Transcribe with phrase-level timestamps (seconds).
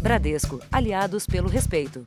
[0.00, 2.06] Bradesco, aliados pelo respeito.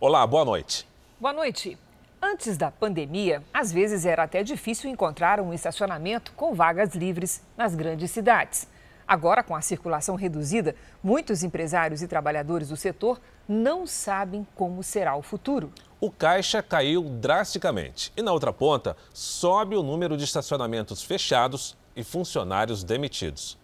[0.00, 0.88] Olá, boa noite.
[1.20, 1.76] Boa noite.
[2.20, 7.74] Antes da pandemia, às vezes era até difícil encontrar um estacionamento com vagas livres nas
[7.74, 8.66] grandes cidades.
[9.06, 15.14] Agora, com a circulação reduzida, muitos empresários e trabalhadores do setor não sabem como será
[15.14, 15.70] o futuro.
[16.00, 22.02] O caixa caiu drasticamente e, na outra ponta, sobe o número de estacionamentos fechados e
[22.02, 23.60] funcionários demitidos.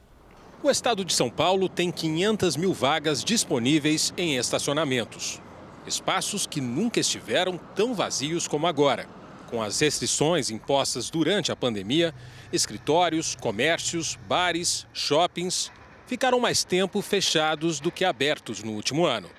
[0.61, 5.41] O estado de São Paulo tem 500 mil vagas disponíveis em estacionamentos.
[5.87, 9.07] Espaços que nunca estiveram tão vazios como agora.
[9.49, 12.13] Com as restrições impostas durante a pandemia,
[12.53, 15.71] escritórios, comércios, bares, shoppings
[16.09, 19.31] ficaram mais tempo fechados do que abertos no último ano.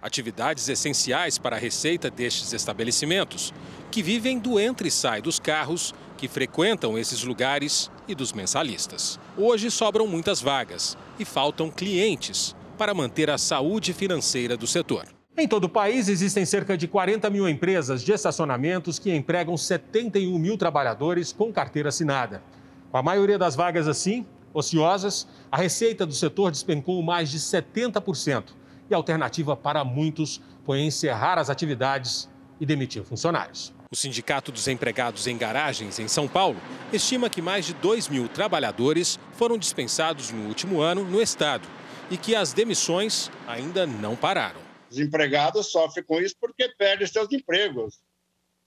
[0.00, 3.52] Atividades essenciais para a receita destes estabelecimentos,
[3.90, 9.20] que vivem do entra e sai dos carros que frequentam esses lugares e dos mensalistas.
[9.36, 15.06] Hoje sobram muitas vagas e faltam clientes para manter a saúde financeira do setor.
[15.38, 20.38] Em todo o país, existem cerca de 40 mil empresas de estacionamentos que empregam 71
[20.38, 22.42] mil trabalhadores com carteira assinada.
[22.90, 28.44] Com a maioria das vagas assim, ociosas, a receita do setor despencou mais de 70%.
[28.88, 33.75] E a alternativa para muitos foi encerrar as atividades e demitir funcionários.
[33.96, 36.60] O Sindicato dos Empregados em Garagens, em São Paulo,
[36.92, 41.66] estima que mais de 2 mil trabalhadores foram dispensados no último ano no estado
[42.10, 44.60] e que as demissões ainda não pararam.
[44.90, 47.98] Os empregados sofrem com isso porque perdem seus empregos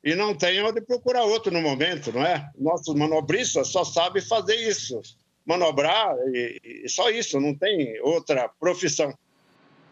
[0.03, 2.49] e não tem onde procurar outro no momento, não é?
[2.58, 4.99] Nossos manobristas só sabem fazer isso,
[5.45, 9.16] manobrar e, e só isso, não tem outra profissão.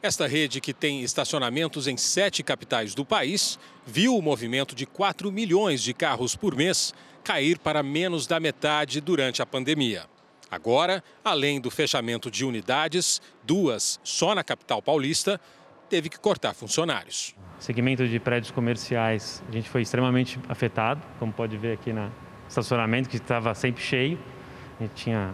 [0.01, 5.31] Esta rede, que tem estacionamentos em sete capitais do país, viu o movimento de 4
[5.31, 10.05] milhões de carros por mês cair para menos da metade durante a pandemia.
[10.51, 15.41] Agora, além do fechamento de unidades, duas só na capital paulista,
[15.89, 17.35] teve que cortar funcionários.
[17.59, 22.09] Segmento de prédios comerciais, a gente foi extremamente afetado, como pode ver aqui no
[22.47, 24.19] estacionamento, que estava sempre cheio.
[24.79, 25.33] A gente tinha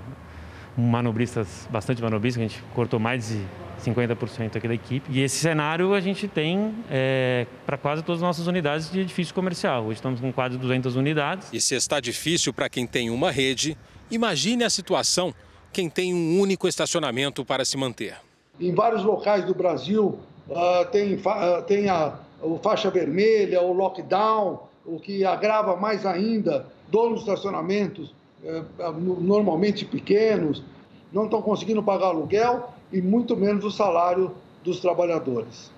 [0.76, 3.46] manobristas, bastante manobristas, a gente cortou mais de
[3.84, 5.12] 50% aqui da equipe.
[5.12, 9.34] E esse cenário a gente tem é, para quase todas as nossas unidades de edifício
[9.34, 9.86] comercial.
[9.86, 11.50] Hoje estamos com quase 200 unidades.
[11.52, 13.78] E se está difícil para quem tem uma rede,
[14.10, 15.34] imagine a situação
[15.72, 18.16] quem tem um único estacionamento para se manter.
[18.60, 24.60] Em vários locais do Brasil, uh, tem, uh, tem a, o faixa vermelha, o lockdown,
[24.86, 30.62] o que agrava mais ainda, donos de estacionamentos, uh, normalmente pequenos,
[31.12, 34.32] não estão conseguindo pagar aluguel e muito menos o salário
[34.64, 35.72] dos trabalhadores.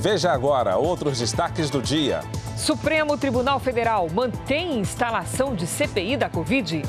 [0.00, 2.20] Veja agora outros destaques do dia.
[2.56, 6.82] Supremo Tribunal Federal mantém instalação de CPI da Covid.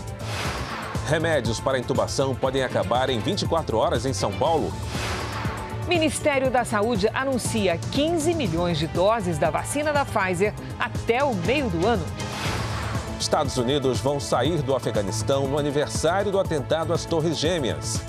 [1.08, 4.72] Remédios para intubação podem acabar em 24 horas em São Paulo.
[5.88, 11.68] Ministério da Saúde anuncia 15 milhões de doses da vacina da Pfizer até o meio
[11.68, 12.06] do ano.
[13.20, 18.02] Estados Unidos vão sair do Afeganistão no aniversário do atentado às Torres Gêmeas.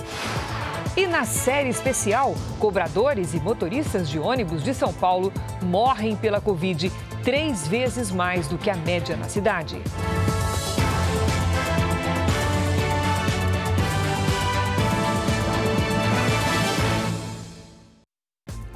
[0.97, 5.33] E na série especial, cobradores e motoristas de ônibus de São Paulo
[5.63, 6.91] morrem pela Covid
[7.23, 9.81] três vezes mais do que a média na cidade.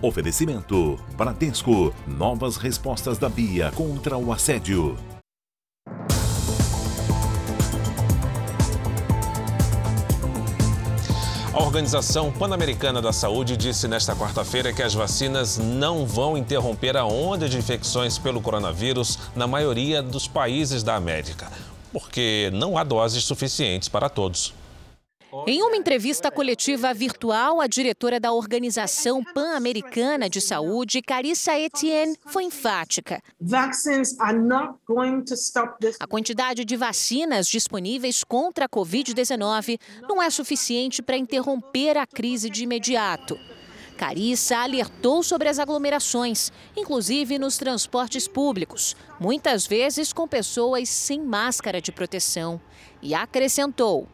[0.00, 1.94] Oferecimento: Bradesco.
[2.06, 5.13] Novas respostas da Bia contra o assédio.
[11.54, 17.04] A Organização Pan-Americana da Saúde disse nesta quarta-feira que as vacinas não vão interromper a
[17.04, 21.48] onda de infecções pelo coronavírus na maioria dos países da América,
[21.92, 24.52] porque não há doses suficientes para todos.
[25.46, 32.44] Em uma entrevista coletiva virtual, a diretora da Organização Pan-Americana de Saúde, Carissa Etienne, foi
[32.44, 33.20] enfática.
[35.98, 39.78] A quantidade de vacinas disponíveis contra a Covid-19
[40.08, 43.36] não é suficiente para interromper a crise de imediato.
[43.96, 51.80] Carissa alertou sobre as aglomerações, inclusive nos transportes públicos, muitas vezes com pessoas sem máscara
[51.80, 52.60] de proteção.
[53.00, 54.08] E acrescentou: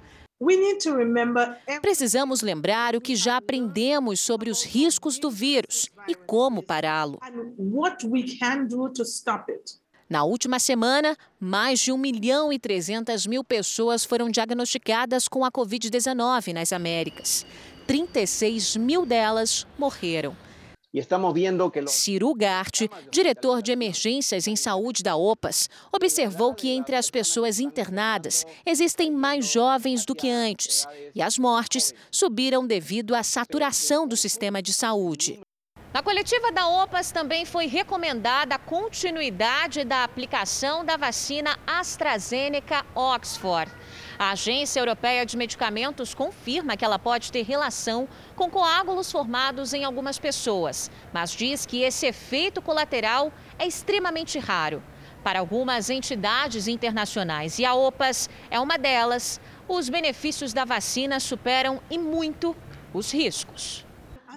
[1.82, 7.18] Precisamos lembrar o que já aprendemos sobre os riscos do vírus e como pará-lo.
[10.08, 15.52] Na última semana, mais de 1 milhão e 300 mil pessoas foram diagnosticadas com a
[15.52, 17.46] Covid-19 nas Américas.
[17.86, 20.34] 36 mil delas morreram.
[21.86, 28.44] Ciro Ugarte, diretor de emergências em saúde da OPAS, observou que entre as pessoas internadas
[28.66, 34.60] existem mais jovens do que antes e as mortes subiram devido à saturação do sistema
[34.60, 35.40] de saúde.
[35.92, 43.70] Na coletiva da OPAS também foi recomendada a continuidade da aplicação da vacina AstraZeneca Oxford.
[44.20, 48.06] A Agência Europeia de Medicamentos confirma que ela pode ter relação
[48.36, 54.82] com coágulos formados em algumas pessoas, mas diz que esse efeito colateral é extremamente raro.
[55.24, 61.80] Para algumas entidades internacionais, e a OPAS é uma delas, os benefícios da vacina superam
[61.90, 62.54] e muito
[62.92, 63.86] os riscos.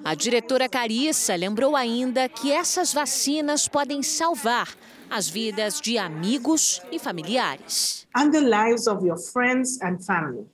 [0.02, 4.70] A diretora Carissa lembrou ainda que essas vacinas podem salvar
[5.14, 8.08] as vidas de amigos e familiares.
[8.16, 10.48] And the lives of your friends and family.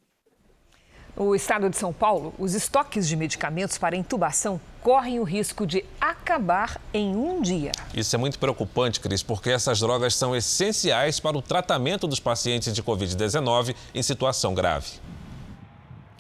[1.15, 5.85] No estado de São Paulo, os estoques de medicamentos para intubação correm o risco de
[6.00, 7.71] acabar em um dia.
[7.94, 12.73] Isso é muito preocupante, Cris, porque essas drogas são essenciais para o tratamento dos pacientes
[12.73, 15.00] de Covid-19 em situação grave.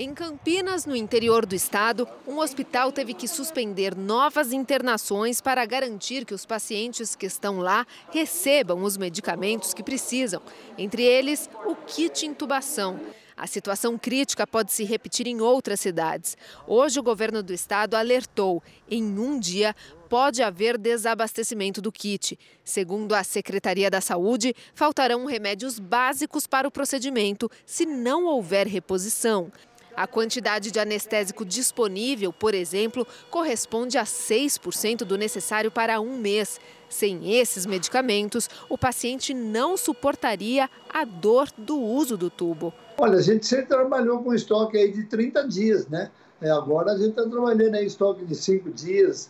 [0.01, 6.23] Em Campinas, no interior do estado, um hospital teve que suspender novas internações para garantir
[6.23, 10.41] que os pacientes que estão lá recebam os medicamentos que precisam,
[10.77, 12.97] entre eles o kit intubação.
[13.35, 16.37] A situação crítica pode se repetir em outras cidades.
[16.65, 19.75] Hoje, o governo do estado alertou: em um dia
[20.09, 22.37] pode haver desabastecimento do kit.
[22.65, 29.51] Segundo a Secretaria da Saúde, faltarão remédios básicos para o procedimento se não houver reposição.
[29.99, 36.57] A quantidade de anestésico disponível, por exemplo, corresponde a 6% do necessário para um mês.
[36.87, 42.73] Sem esses medicamentos, o paciente não suportaria a dor do uso do tubo.
[42.97, 46.09] Olha, a gente sempre trabalhou com estoque aí de 30 dias, né?
[46.39, 49.29] É, agora a gente está trabalhando em estoque de 5 dias,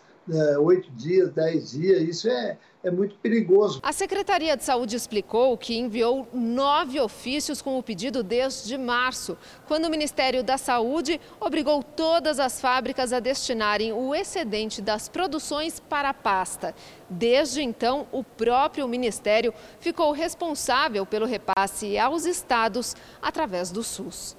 [0.59, 3.79] oito dias, dez dias, isso é, é muito perigoso.
[3.83, 9.37] A Secretaria de Saúde explicou que enviou nove ofícios com o pedido desde março,
[9.67, 15.79] quando o Ministério da Saúde obrigou todas as fábricas a destinarem o excedente das produções
[15.79, 16.73] para a pasta.
[17.09, 24.38] Desde então, o próprio Ministério ficou responsável pelo repasse aos estados através do SUS.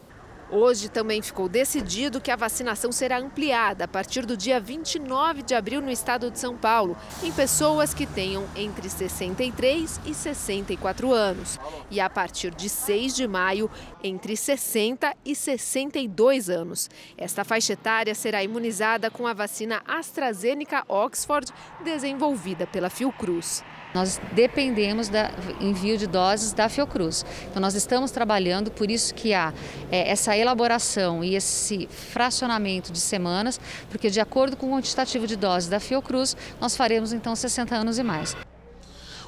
[0.53, 5.55] Hoje também ficou decidido que a vacinação será ampliada a partir do dia 29 de
[5.55, 11.57] abril no estado de São Paulo, em pessoas que tenham entre 63 e 64 anos,
[11.89, 13.71] e a partir de 6 de maio,
[14.03, 16.91] entre 60 e 62 anos.
[17.17, 21.53] Esta faixa etária será imunizada com a vacina AstraZeneca Oxford,
[21.85, 23.63] desenvolvida pela Fiocruz.
[23.95, 25.17] Nós dependemos do
[25.61, 27.25] envio de doses da Fiocruz.
[27.51, 29.53] Então, nós estamos trabalhando, por isso que há
[29.91, 33.61] é, essa elaboração e esse fracionamento de semanas,
[33.91, 37.99] porque de acordo com o quantitativo de doses da Fiocruz, nós faremos então 60 anos
[37.99, 38.37] e mais.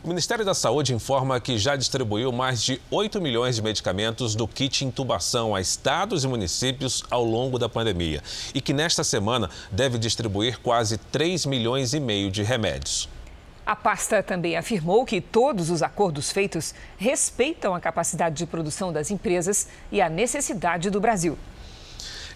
[0.05, 4.49] O Ministério da Saúde informa que já distribuiu mais de 8 milhões de medicamentos do
[4.49, 8.21] kit intubação a estados e municípios ao longo da pandemia
[8.53, 13.09] e que nesta semana deve distribuir quase 3 milhões e meio de remédios.
[13.65, 19.11] A pasta também afirmou que todos os acordos feitos respeitam a capacidade de produção das
[19.11, 21.39] empresas e a necessidade do Brasil.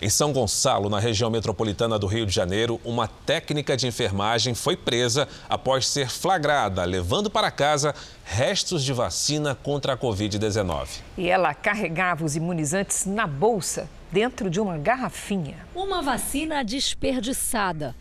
[0.01, 4.77] Em São Gonçalo, na região metropolitana do Rio de Janeiro, uma técnica de enfermagem foi
[4.77, 11.01] presa após ser flagrada, levando para casa restos de vacina contra a Covid-19.
[11.17, 15.57] E ela carregava os imunizantes na bolsa, dentro de uma garrafinha.
[15.75, 17.97] Uma vacina desperdiçada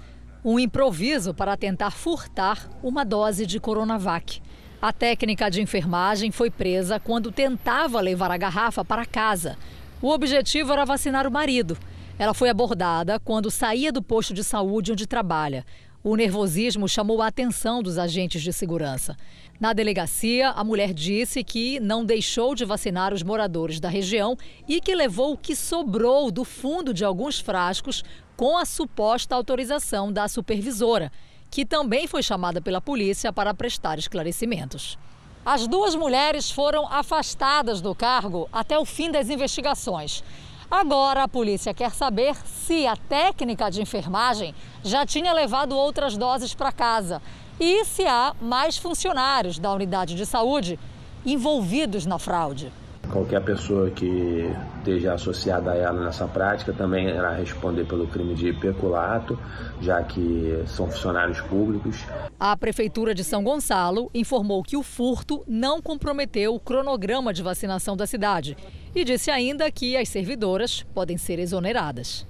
[0.45, 4.43] um improviso para tentar furtar uma dose de Coronavac.
[4.79, 9.57] A técnica de enfermagem foi presa quando tentava levar a garrafa para casa.
[9.99, 11.75] O objetivo era vacinar o marido.
[12.19, 15.65] Ela foi abordada quando saía do posto de saúde onde trabalha.
[16.03, 19.17] O nervosismo chamou a atenção dos agentes de segurança.
[19.57, 24.81] Na delegacia, a mulher disse que não deixou de vacinar os moradores da região e
[24.81, 28.03] que levou o que sobrou do fundo de alguns frascos
[28.35, 31.09] com a suposta autorização da supervisora,
[31.50, 34.97] que também foi chamada pela polícia para prestar esclarecimentos.
[35.45, 40.21] As duas mulheres foram afastadas do cargo até o fim das investigações.
[40.69, 46.53] Agora a polícia quer saber se a técnica de enfermagem já tinha levado outras doses
[46.53, 47.21] para casa
[47.59, 50.79] e se há mais funcionários da unidade de saúde
[51.25, 52.71] envolvidos na fraude.
[53.12, 58.51] Qualquer pessoa que esteja associada a ela nessa prática também irá responder pelo crime de
[58.53, 59.39] peculato,
[59.79, 62.03] já que são funcionários públicos.
[62.39, 67.95] A Prefeitura de São Gonçalo informou que o furto não comprometeu o cronograma de vacinação
[67.95, 68.57] da cidade
[68.93, 72.25] e disse ainda que as servidoras podem ser exoneradas.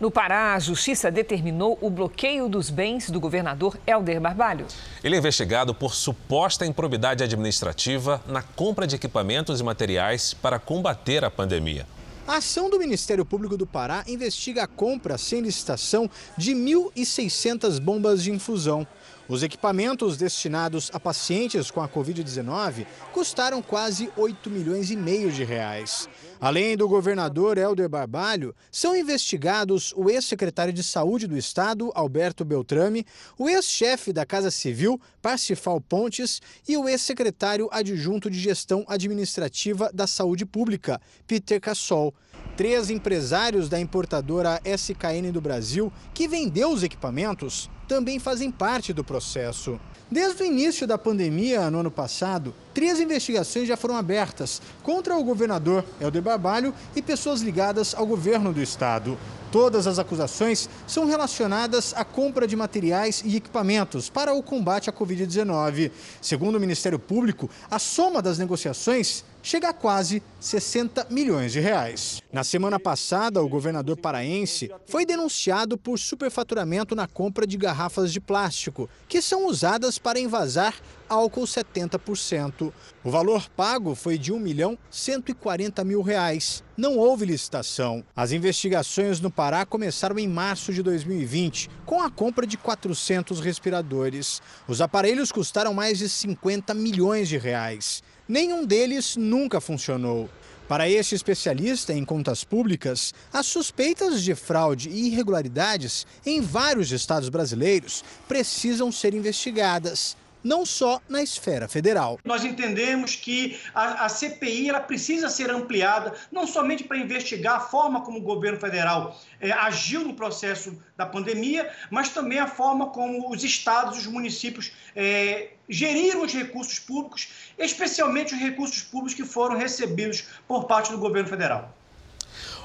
[0.00, 4.64] No Pará, a justiça determinou o bloqueio dos bens do governador Helder Barbalho.
[5.02, 11.24] Ele é investigado por suposta improbidade administrativa na compra de equipamentos e materiais para combater
[11.24, 11.84] a pandemia.
[12.28, 18.22] A ação do Ministério Público do Pará investiga a compra sem licitação de 1.600 bombas
[18.22, 18.86] de infusão.
[19.28, 25.42] Os equipamentos destinados a pacientes com a Covid-19 custaram quase 8 milhões e meio de
[25.42, 26.08] reais.
[26.40, 33.04] Além do governador Helder Barbalho, são investigados o ex-secretário de Saúde do Estado, Alberto Beltrame,
[33.36, 40.06] o ex-chefe da Casa Civil, Parsifal Pontes, e o ex-secretário adjunto de Gestão Administrativa da
[40.06, 42.14] Saúde Pública, Peter Cassol.
[42.56, 49.02] Três empresários da importadora SKN do Brasil, que vendeu os equipamentos, também fazem parte do
[49.02, 49.80] processo.
[50.10, 55.22] Desde o início da pandemia, no ano passado, três investigações já foram abertas contra o
[55.22, 59.18] governador Helder Barbalho e pessoas ligadas ao governo do estado.
[59.52, 64.92] Todas as acusações são relacionadas à compra de materiais e equipamentos para o combate à
[64.94, 65.90] Covid-19.
[66.22, 72.20] Segundo o Ministério Público, a soma das negociações chega a quase 60 milhões de reais.
[72.30, 78.20] Na semana passada, o governador paraense foi denunciado por superfaturamento na compra de garrafas de
[78.20, 80.74] plástico, que são usadas para envasar
[81.08, 82.70] álcool 70%.
[83.02, 86.62] O valor pago foi de 1 milhão 140 mil reais.
[86.76, 88.04] Não houve licitação.
[88.14, 94.42] As investigações no Pará começaram em março de 2020, com a compra de 400 respiradores.
[94.68, 98.02] Os aparelhos custaram mais de 50 milhões de reais.
[98.28, 100.28] Nenhum deles nunca funcionou.
[100.68, 107.30] Para este especialista em contas públicas, as suspeitas de fraude e irregularidades em vários estados
[107.30, 112.18] brasileiros precisam ser investigadas não só na esfera federal.
[112.24, 117.60] Nós entendemos que a, a CPI ela precisa ser ampliada, não somente para investigar a
[117.60, 122.90] forma como o governo federal é, agiu no processo da pandemia, mas também a forma
[122.90, 127.28] como os estados e os municípios é, geriram os recursos públicos,
[127.58, 131.77] especialmente os recursos públicos que foram recebidos por parte do governo federal.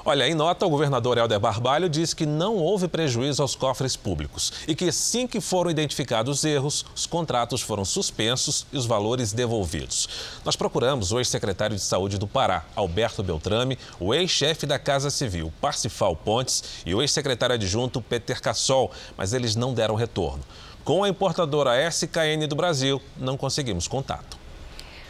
[0.06, 4.52] Olha, em nota, o governador Helder Barbalho disse que não houve prejuízo aos cofres públicos
[4.68, 10.06] e que assim que foram identificados erros, os contratos foram suspensos e os valores devolvidos.
[10.44, 15.50] Nós procuramos o ex-secretário de Saúde do Pará, Alberto Beltrame, o ex-chefe da Casa Civil,
[15.58, 20.44] Parcifal Pontes, e o ex-secretário adjunto, Peter Cassol, mas eles não deram retorno.
[20.84, 24.43] Com a importadora SKN do Brasil, não conseguimos contato.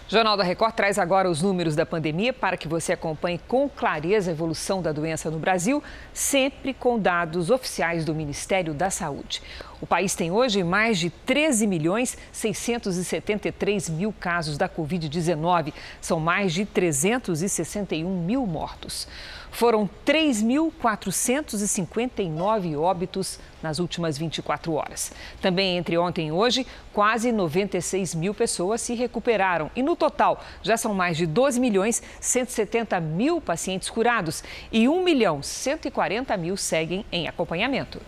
[0.06, 4.30] Jornal da Record traz agora os números da pandemia para que você acompanhe com clareza
[4.30, 5.82] a evolução da doença no Brasil,
[6.12, 9.40] sempre com dados oficiais do Ministério da Saúde.
[9.80, 15.73] O país tem hoje mais de 13 milhões 673 mil casos da Covid-19.
[16.02, 19.08] São mais de 361 mil mortos.
[19.54, 25.12] Foram 3.459 óbitos nas últimas 24 horas.
[25.40, 29.70] Também entre ontem e hoje, quase 96 mil pessoas se recuperaram.
[29.76, 34.42] E no total, já são mais de 12 milhões 170 mil pacientes curados
[34.73, 38.00] e 1 milhão 140 mil seguem em acompanhamento.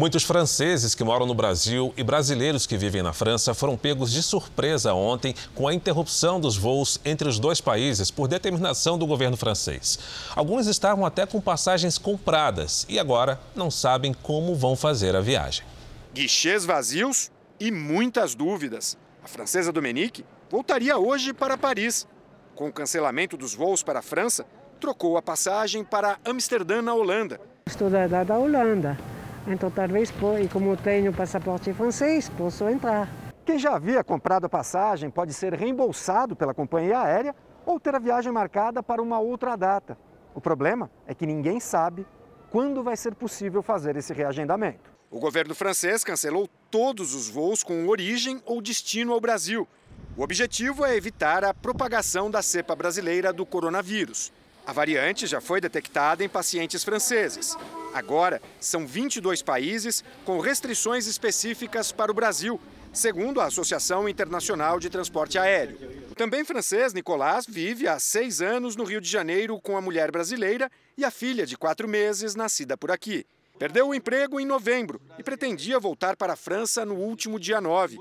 [0.00, 4.22] Muitos franceses que moram no Brasil e brasileiros que vivem na França foram pegos de
[4.22, 9.36] surpresa ontem com a interrupção dos voos entre os dois países por determinação do governo
[9.36, 9.98] francês.
[10.34, 15.66] Alguns estavam até com passagens compradas e agora não sabem como vão fazer a viagem.
[16.14, 17.30] Guichês vazios
[17.60, 18.96] e muitas dúvidas.
[19.22, 22.08] A francesa Dominique voltaria hoje para Paris.
[22.54, 24.46] Com o cancelamento dos voos para a França,
[24.80, 27.38] trocou a passagem para Amsterdã, na Holanda.
[27.66, 28.96] Estou da, da Holanda.
[29.52, 33.08] Então, talvez, e como tenho passaporte francês, posso entrar.
[33.44, 37.34] Quem já havia comprado a passagem pode ser reembolsado pela companhia aérea
[37.66, 39.98] ou ter a viagem marcada para uma outra data.
[40.36, 42.06] O problema é que ninguém sabe
[42.48, 44.88] quando vai ser possível fazer esse reagendamento.
[45.10, 49.66] O governo francês cancelou todos os voos com origem ou destino ao Brasil.
[50.16, 54.32] O objetivo é evitar a propagação da cepa brasileira do coronavírus.
[54.66, 57.56] A variante já foi detectada em pacientes franceses.
[57.92, 62.60] Agora, são 22 países com restrições específicas para o Brasil,
[62.92, 65.78] segundo a Associação Internacional de Transporte Aéreo.
[66.10, 70.10] O também francês Nicolas vive há seis anos no Rio de Janeiro com a mulher
[70.10, 73.26] brasileira e a filha de quatro meses, nascida por aqui.
[73.58, 77.98] Perdeu o emprego em novembro e pretendia voltar para a França no último dia 9.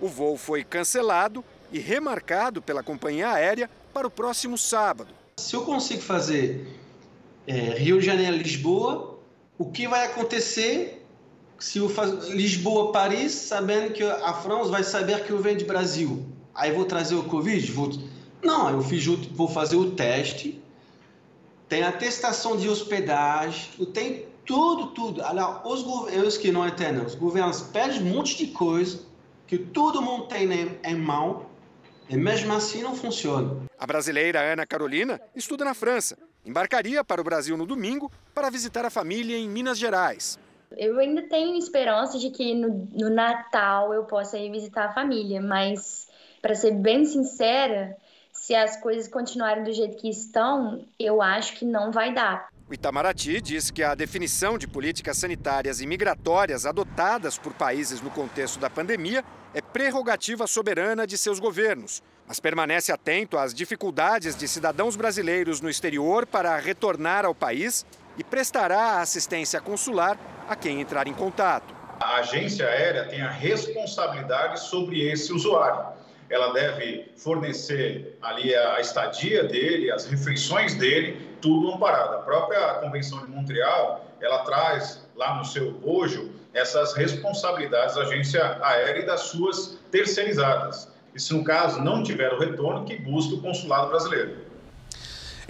[0.00, 5.21] O voo foi cancelado e remarcado pela companhia aérea para o próximo sábado.
[5.42, 6.66] Se eu consigo fazer
[7.46, 9.18] é, Rio de Janeiro, Lisboa,
[9.58, 11.04] o que vai acontecer
[11.58, 16.24] se eu fazer Lisboa-Paris, sabendo que a França vai saber que eu venho de Brasil?
[16.54, 17.70] Aí vou trazer o Covid?
[17.72, 17.90] Vou...
[18.42, 20.62] Não, eu fiz, vou fazer o teste,
[21.68, 25.22] tem atestação de hospedagem, tem tudo, tudo.
[25.22, 29.00] Olha, os governos que não entendem, os governos pedem um monte de coisa
[29.46, 30.48] que todo mundo tem
[30.84, 31.46] em mão
[32.08, 33.56] e mesmo assim não funciona.
[33.78, 36.16] A brasileira Ana Carolina estuda na França.
[36.44, 40.38] Embarcaria para o Brasil no domingo para visitar a família em Minas Gerais.
[40.76, 45.40] Eu ainda tenho esperança de que no, no Natal eu possa ir visitar a família,
[45.40, 46.08] mas
[46.40, 47.96] para ser bem sincera,
[48.32, 52.51] se as coisas continuarem do jeito que estão, eu acho que não vai dar.
[52.68, 58.10] O Itamaraty diz que a definição de políticas sanitárias e migratórias adotadas por países no
[58.10, 64.48] contexto da pandemia é prerrogativa soberana de seus governos, mas permanece atento às dificuldades de
[64.48, 67.84] cidadãos brasileiros no exterior para retornar ao país
[68.16, 71.74] e prestará assistência consular a quem entrar em contato.
[72.00, 76.01] A agência aérea tem a responsabilidade sobre esse usuário
[76.32, 82.14] ela deve fornecer ali a estadia dele, as refeições dele, tudo amparado.
[82.14, 88.58] A própria Convenção de Montreal, ela traz lá no seu bojo essas responsabilidades da agência
[88.62, 90.90] aérea e das suas terceirizadas.
[91.14, 94.41] E se no caso não tiver o retorno, que busque o consulado brasileiro.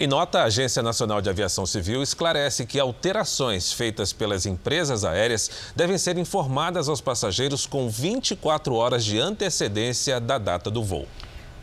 [0.02, 5.71] Em nota, a Agência Nacional de Aviação Civil esclarece que alterações feitas pelas empresas aéreas
[5.76, 11.06] devem ser informadas aos passageiros com 24 horas de antecedência da data do voo.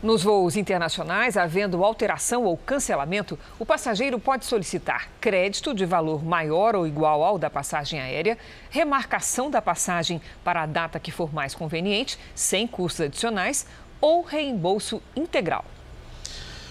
[0.02, 6.74] Nos voos internacionais, havendo alteração ou cancelamento, o passageiro pode solicitar crédito de valor maior
[6.74, 8.38] ou igual ao da passagem aérea,
[8.70, 13.66] remarcação da passagem para a data que for mais conveniente, sem custos adicionais,
[14.00, 15.62] ou reembolso integral.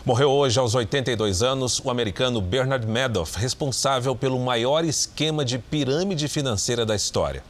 [0.05, 6.29] Morreu hoje, aos 82 anos, o americano Bernard Madoff, responsável pelo maior esquema de pirâmide
[6.29, 7.43] financeira da história.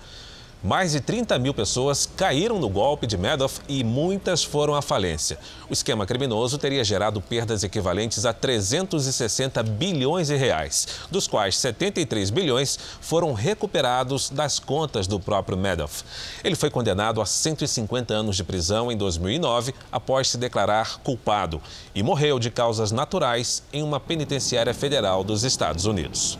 [0.61, 5.39] Mais de 30 mil pessoas caíram no golpe de Madoff e muitas foram à falência.
[5.69, 12.29] O esquema criminoso teria gerado perdas equivalentes a 360 bilhões de reais, dos quais 73
[12.29, 16.03] bilhões foram recuperados das contas do próprio Madoff.
[16.43, 21.61] Ele foi condenado a 150 anos de prisão em 2009 após se declarar culpado
[21.95, 26.37] e morreu de causas naturais em uma penitenciária federal dos Estados Unidos.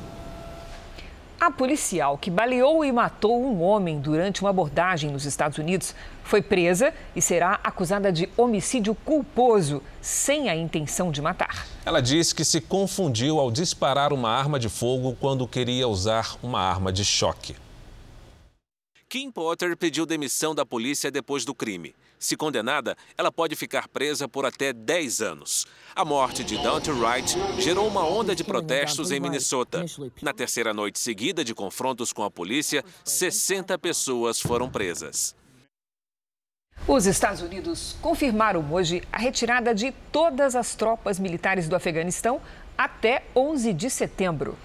[1.40, 6.42] A policial que baleou e matou um homem durante uma abordagem nos Estados Unidos foi
[6.42, 11.66] presa e será acusada de homicídio culposo, sem a intenção de matar.
[11.86, 16.60] Ela disse que se confundiu ao disparar uma arma de fogo quando queria usar uma
[16.60, 17.56] arma de choque.
[19.08, 21.96] Kim Potter pediu demissão da polícia depois do crime.
[22.20, 25.66] Se condenada, ela pode ficar presa por até 10 anos.
[25.96, 29.86] A morte de Dante Wright gerou uma onda de protestos em Minnesota.
[30.22, 35.34] Na terceira noite seguida de confrontos com a polícia, 60 pessoas foram presas.
[36.86, 42.42] Os Estados Unidos confirmaram hoje a retirada de todas as tropas militares do Afeganistão
[42.78, 44.58] até 11 de setembro.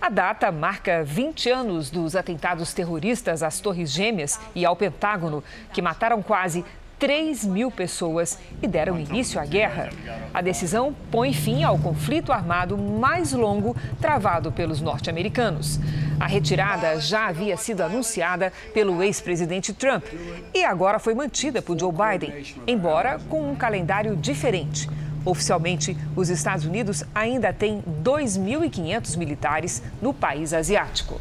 [0.00, 5.82] A data marca 20 anos dos atentados terroristas às Torres Gêmeas e ao Pentágono, que
[5.82, 6.64] mataram quase
[6.98, 9.90] 3 mil pessoas e deram início à guerra.
[10.34, 15.78] A decisão põe fim ao conflito armado mais longo travado pelos norte-americanos.
[16.18, 20.04] A retirada já havia sido anunciada pelo ex-presidente Trump
[20.52, 24.88] e agora foi mantida por Joe Biden, embora com um calendário diferente.
[25.24, 31.20] Oficialmente, os Estados Unidos ainda têm 2.500 militares no país asiático.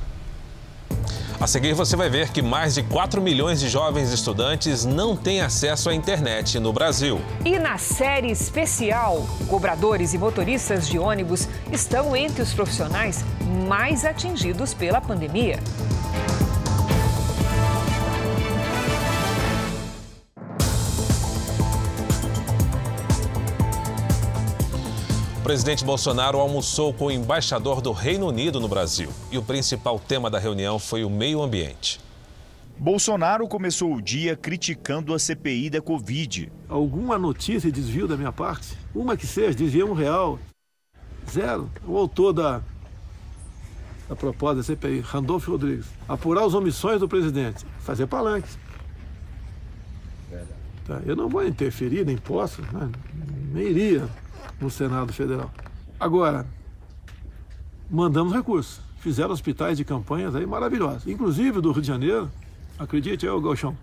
[1.39, 5.39] A seguir, você vai ver que mais de 4 milhões de jovens estudantes não têm
[5.39, 7.21] acesso à internet no Brasil.
[7.45, 13.23] E na série especial, cobradores e motoristas de ônibus estão entre os profissionais
[13.67, 15.60] mais atingidos pela pandemia.
[25.47, 30.29] Presidente Bolsonaro almoçou com o embaixador do Reino Unido no Brasil e o principal tema
[30.29, 32.01] da reunião foi o meio ambiente.
[32.77, 36.51] Bolsonaro começou o dia criticando a CPI da Covid.
[36.67, 38.77] Alguma notícia de desvio da minha parte?
[38.93, 40.38] Uma que seja, desvio um real.
[41.31, 41.71] Zero.
[41.88, 42.62] O autor da,
[44.10, 45.86] da proposta da CPI, Randolfo Rodrigues.
[46.10, 47.65] Apurar as omissões do presidente.
[47.79, 48.60] Fazer palanques.
[50.86, 50.99] Tá?
[51.05, 52.89] Eu não vou interferir, nem posso, né?
[53.53, 54.10] nem iria
[54.60, 55.52] no Senado Federal.
[56.00, 56.46] Agora,
[57.89, 58.82] mandamos recursos.
[59.00, 61.08] Fizeram hospitais de campanhas aí maravilhosos.
[61.08, 62.32] Inclusive do Rio de Janeiro,
[62.78, 63.78] acredite, é o Galchão.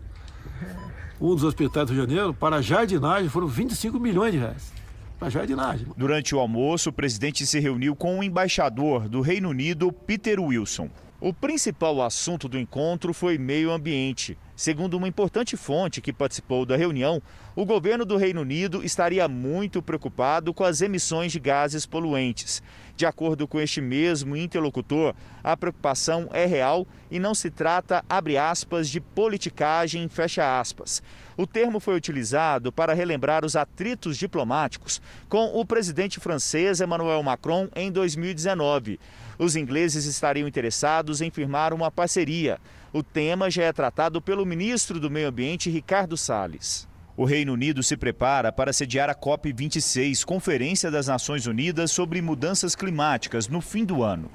[1.21, 4.73] Um dos hospitais do Rio de Janeiro, para jardinagem, foram 25 milhões de reais.
[5.19, 5.87] Para jardinagem.
[5.97, 10.91] Durante o almoço, o presidente se reuniu com o embaixador do Reino Unido, Peter Wilson.
[11.27, 14.37] O principal assunto do encontro foi meio ambiente.
[14.55, 17.23] Segundo uma importante fonte que participou da reunião,
[17.57, 22.63] o governo do Reino Unido estaria muito preocupado com as emissões de gases poluentes.
[22.97, 28.39] De acordo com este mesmo interlocutor, a preocupação é real e não se trata, abre
[28.39, 31.03] aspas, de politicagem, fecha aspas.
[31.37, 37.69] O termo foi utilizado para relembrar os atritos diplomáticos com o presidente francês Emmanuel Macron
[37.75, 39.01] em 2019.
[39.37, 42.61] Os ingleses estariam interessados em firmar uma parceria.
[42.93, 46.87] O tema já é tratado pelo ministro do Meio Ambiente, Ricardo Salles.
[47.17, 52.75] O Reino Unido se prepara para sediar a COP26, Conferência das Nações Unidas sobre Mudanças
[52.75, 54.29] Climáticas, no fim do ano.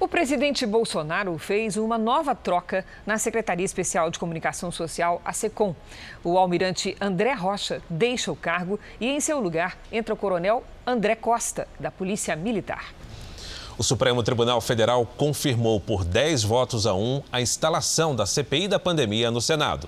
[0.00, 5.76] O presidente Bolsonaro fez uma nova troca na Secretaria Especial de Comunicação Social, a SECOM.
[6.22, 11.14] O almirante André Rocha deixa o cargo e, em seu lugar, entra o coronel André
[11.14, 12.94] Costa, da Polícia Militar.
[13.76, 18.78] O Supremo Tribunal Federal confirmou por 10 votos a 1 a instalação da CPI da
[18.78, 19.86] pandemia no Senado.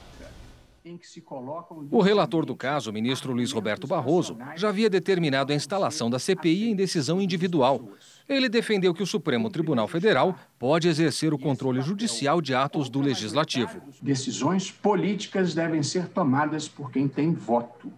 [1.90, 6.18] O relator do caso, o ministro Luiz Roberto Barroso, já havia determinado a instalação da
[6.18, 7.88] CPI em decisão individual.
[8.28, 13.00] Ele defendeu que o Supremo Tribunal Federal pode exercer o controle judicial de atos do
[13.00, 13.80] legislativo.
[14.00, 17.92] Decisões políticas devem ser tomadas por quem tem voto.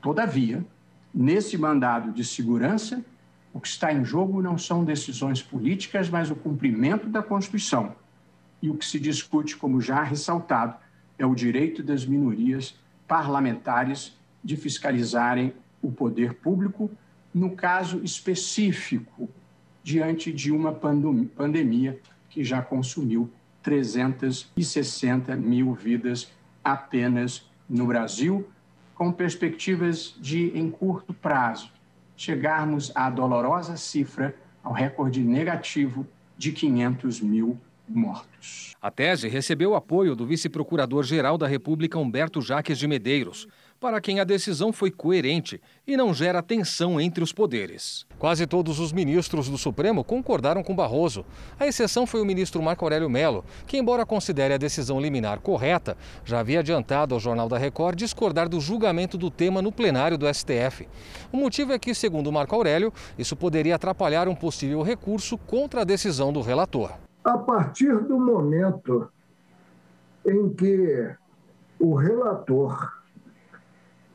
[0.00, 0.64] Todavia,
[1.12, 3.04] nesse mandado de segurança,
[3.52, 7.96] o que está em jogo não são decisões políticas, mas o cumprimento da Constituição.
[8.62, 10.76] E o que se discute, como já ressaltado,
[11.18, 15.52] é o direito das minorias parlamentares de fiscalizarem
[15.82, 16.90] o poder público,
[17.34, 19.28] no caso específico,
[19.82, 23.30] diante de uma pandemia que já consumiu
[23.62, 26.30] 360 mil vidas
[26.62, 28.48] apenas no Brasil,
[28.94, 31.70] com perspectivas de, em curto prazo,
[32.16, 38.76] chegarmos à dolorosa cifra, ao recorde negativo de 500 mil mortos.
[38.80, 43.48] A tese recebeu apoio do vice-procurador-geral da República, Humberto Jaques de Medeiros,
[43.80, 48.04] para quem a decisão foi coerente e não gera tensão entre os poderes.
[48.18, 51.24] Quase todos os ministros do Supremo concordaram com Barroso.
[51.58, 55.96] A exceção foi o ministro Marco Aurélio Melo, que, embora considere a decisão liminar correta,
[56.24, 60.32] já havia adiantado ao Jornal da Record discordar do julgamento do tema no plenário do
[60.32, 60.88] STF.
[61.32, 65.84] O motivo é que, segundo Marco Aurélio, isso poderia atrapalhar um possível recurso contra a
[65.84, 67.07] decisão do relator.
[67.28, 69.12] A partir do momento
[70.24, 71.14] em que
[71.78, 72.90] o relator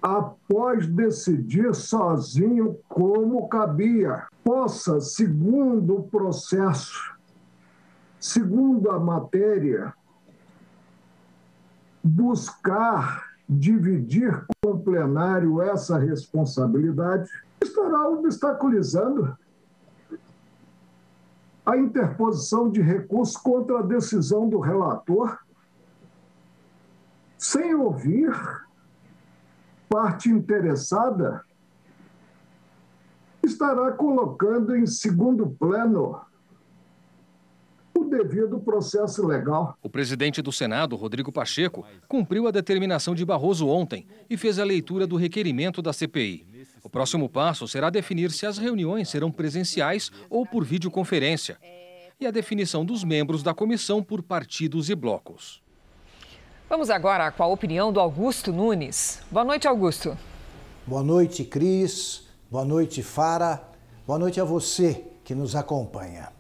[0.02, 7.15] após decidir sozinho como cabia, possa, segundo o processo,
[8.19, 9.93] segundo a matéria,
[12.04, 17.30] buscar dividir com o plenário essa responsabilidade,
[17.62, 19.38] estará obstaculizando
[21.65, 25.38] a interposição de recurso contra a decisão do relator,
[27.38, 28.32] sem ouvir
[29.89, 31.43] parte interessada
[33.43, 36.21] estará colocando em segundo plano
[37.95, 39.78] o devido processo legal.
[39.82, 44.63] O presidente do Senado, Rodrigo Pacheco, cumpriu a determinação de Barroso ontem e fez a
[44.63, 46.52] leitura do requerimento da CPI.
[46.84, 51.58] O próximo passo será definir se as reuniões serão presenciais ou por videoconferência
[52.19, 55.63] e a definição dos membros da comissão por partidos e blocos.
[56.69, 59.22] Vamos agora com a opinião do Augusto Nunes.
[59.32, 60.17] Boa noite, Augusto.
[60.86, 62.24] Boa noite, Cris.
[62.52, 63.63] Boa noite, Fara.
[64.06, 66.34] Boa noite a você que nos acompanha.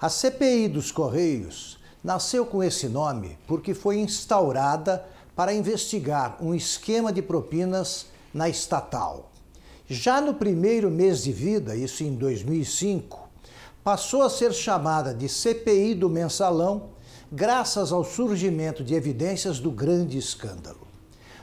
[0.00, 7.12] A CPI dos Correios nasceu com esse nome porque foi instaurada para investigar um esquema
[7.12, 9.27] de propinas na estatal.
[9.90, 13.26] Já no primeiro mês de vida, isso em 2005,
[13.82, 16.90] passou a ser chamada de CPI do Mensalão
[17.32, 20.86] graças ao surgimento de evidências do grande escândalo.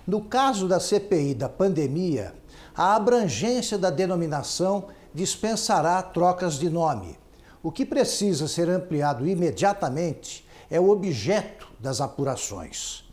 [0.05, 2.35] No caso da CPI da pandemia,
[2.75, 7.17] a abrangência da denominação dispensará trocas de nome.
[7.63, 13.05] O que precisa ser ampliado imediatamente é o objeto das apurações.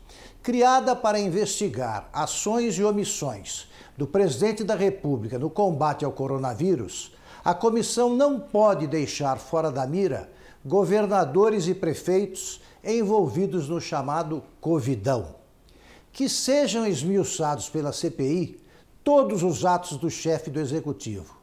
[0.43, 7.53] Criada para investigar ações e omissões do presidente da República no combate ao coronavírus, a
[7.53, 10.29] comissão não pode deixar fora da mira
[10.65, 15.35] governadores e prefeitos envolvidos no chamado Covidão.
[16.11, 18.61] Que sejam esmiuçados pela CPI
[19.03, 21.35] todos os atos do chefe do executivo.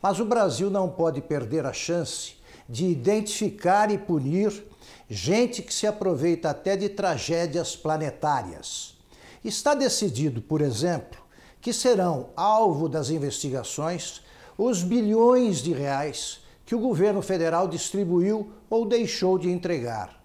[0.00, 2.34] Mas o Brasil não pode perder a chance
[2.68, 4.64] de identificar e punir
[5.08, 8.96] gente que se aproveita até de tragédias planetárias.
[9.44, 11.18] Está decidido, por exemplo,
[11.60, 14.22] que serão alvo das investigações
[14.56, 20.20] os bilhões de reais que o governo federal distribuiu ou deixou de entregar.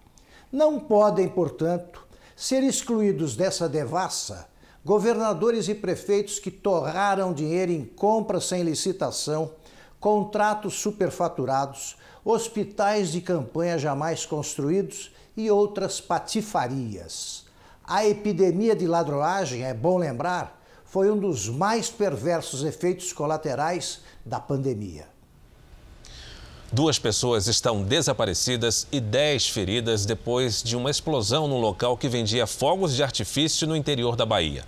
[0.52, 4.48] Não podem, portanto, ser excluídos dessa devassa
[4.84, 9.52] governadores e prefeitos que torraram dinheiro em compras sem licitação,
[9.98, 17.46] contratos superfaturados, hospitais de campanha jamais construídos e outras patifarias.
[17.82, 24.38] A epidemia de ladroagem, é bom lembrar, foi um dos mais perversos efeitos colaterais da
[24.38, 25.06] pandemia.
[26.72, 32.46] Duas pessoas estão desaparecidas e dez feridas depois de uma explosão no local que vendia
[32.46, 34.64] fogos de artifício no interior da Bahia.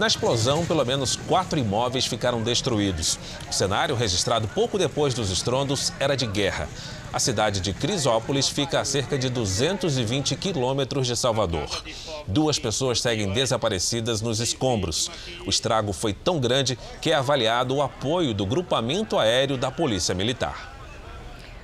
[0.00, 3.18] Na explosão, pelo menos quatro imóveis ficaram destruídos.
[3.50, 6.70] O cenário, registrado pouco depois dos estrondos, era de guerra.
[7.12, 11.84] A cidade de Crisópolis fica a cerca de 220 quilômetros de Salvador.
[12.26, 15.10] Duas pessoas seguem desaparecidas nos escombros.
[15.44, 20.14] O estrago foi tão grande que é avaliado o apoio do grupamento aéreo da Polícia
[20.14, 20.78] Militar.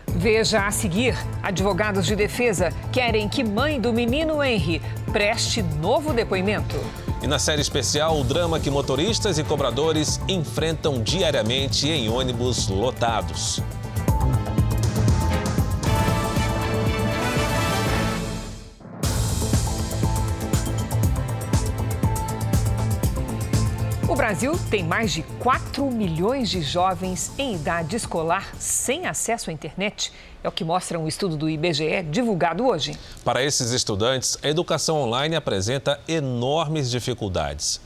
[0.08, 6.76] Veja a seguir: advogados de defesa querem que mãe do menino Henry preste novo depoimento.
[7.26, 13.60] E na série especial, o drama que motoristas e cobradores enfrentam diariamente em ônibus lotados.
[24.16, 29.52] O Brasil tem mais de 4 milhões de jovens em idade escolar sem acesso à
[29.52, 30.10] internet.
[30.42, 32.98] É o que mostra um estudo do IBGE divulgado hoje.
[33.22, 37.78] Para esses estudantes, a educação online apresenta enormes dificuldades.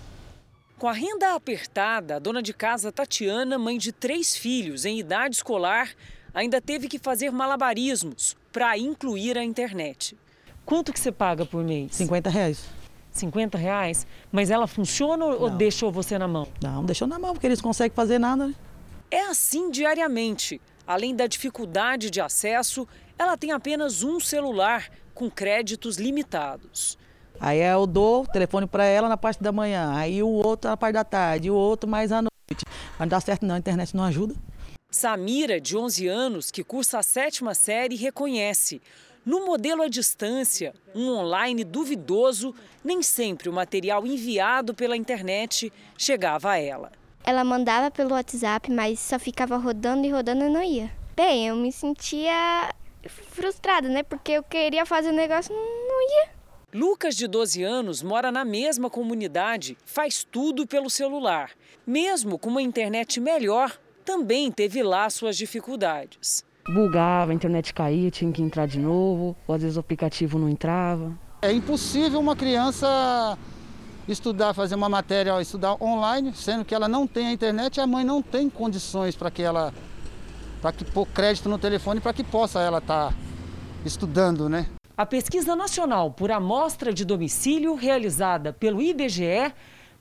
[0.79, 5.35] Com a renda apertada, a dona de casa Tatiana, mãe de três filhos em idade
[5.35, 5.91] escolar,
[6.33, 10.17] ainda teve que fazer malabarismos para incluir a internet.
[10.65, 11.97] Quanto que você paga por mês?
[11.97, 12.80] 50 reais.
[13.13, 14.07] 50 reais?
[14.31, 15.41] Mas ela funciona não.
[15.41, 16.47] ou deixou você na mão?
[16.63, 18.49] Não, deixou na mão, porque eles conseguem fazer nada.
[18.49, 18.55] Né?
[19.11, 20.61] É assim diariamente.
[20.87, 22.87] Além da dificuldade de acesso,
[23.19, 26.99] ela tem apenas um celular com créditos limitados.
[27.39, 30.77] Aí eu dou o telefone para ela na parte da manhã, aí o outro na
[30.77, 32.65] parte da tarde, e o outro mais à noite.
[32.99, 34.35] Mas não dá certo não, a internet não ajuda.
[34.91, 38.83] Samira, de 11 anos, que cursa a sétima série, reconhece.
[39.25, 46.53] No modelo à distância, um online duvidoso, nem sempre o material enviado pela internet chegava
[46.53, 46.91] a ela.
[47.23, 50.91] Ela mandava pelo WhatsApp, mas só ficava rodando e rodando e não ia.
[51.15, 52.71] Bem, eu me sentia
[53.09, 54.03] frustrada, né?
[54.03, 56.31] Porque eu queria fazer o negócio não ia.
[56.73, 61.51] Lucas, de 12 anos, mora na mesma comunidade, faz tudo pelo celular.
[61.87, 68.31] Mesmo com uma internet melhor, também teve lá suas dificuldades bugava, a internet caía, tinha
[68.31, 71.13] que entrar de novo, ou às vezes o aplicativo não entrava.
[71.43, 73.39] É impossível uma criança
[74.07, 77.87] estudar, fazer uma matéria, estudar online, sendo que ela não tem a internet e a
[77.87, 79.73] mãe não tem condições para que ela
[80.61, 83.15] para que pôr crédito no telefone para que possa ela estar tá
[83.85, 84.67] estudando, né?
[84.97, 89.55] A pesquisa nacional por amostra de domicílio realizada pelo IBGE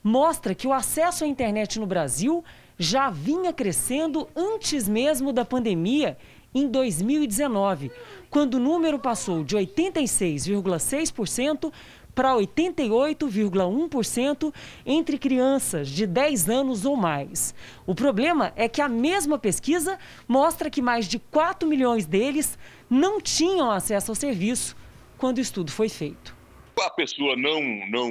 [0.04, 2.44] mostra que o acesso à internet no Brasil
[2.78, 6.18] já vinha crescendo antes mesmo da pandemia
[6.54, 7.90] em 2019,
[8.28, 11.72] quando o número passou de 86,6%
[12.14, 17.54] para 88,1% entre crianças de 10 anos ou mais.
[17.86, 22.58] O problema é que a mesma pesquisa mostra que mais de 4 milhões deles
[22.88, 24.74] não tinham acesso ao serviço
[25.16, 26.36] quando o estudo foi feito.
[26.80, 28.10] A pessoa não, não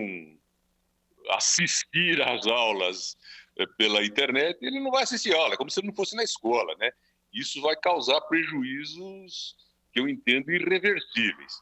[1.32, 3.17] assistir às aulas
[3.58, 6.73] eh, pela internet, ele não vai assistir aula, é como se não fosse na escola,
[6.80, 6.89] né?
[7.34, 9.56] Isso vai causar prejuízos
[9.92, 11.54] que eu entendo irreversíveis.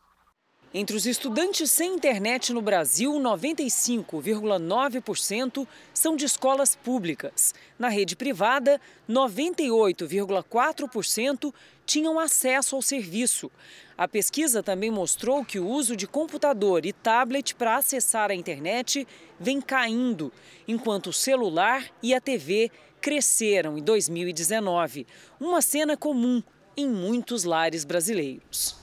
[0.73, 7.55] Entre os estudantes sem internet no Brasil, 95,9% são de escolas públicas.
[7.79, 11.53] Na rede privada, 98,4%
[11.85, 13.49] tinham acesso ao serviço.
[13.97, 19.07] A pesquisa também mostrou que o uso de computador e tablet para acessar a internet
[19.39, 20.33] vem caindo,
[20.67, 22.69] enquanto o celular e a TV
[23.07, 25.07] cresceram em 2019,
[25.39, 26.43] uma cena comum
[26.75, 28.75] em muitos lares brasileiros.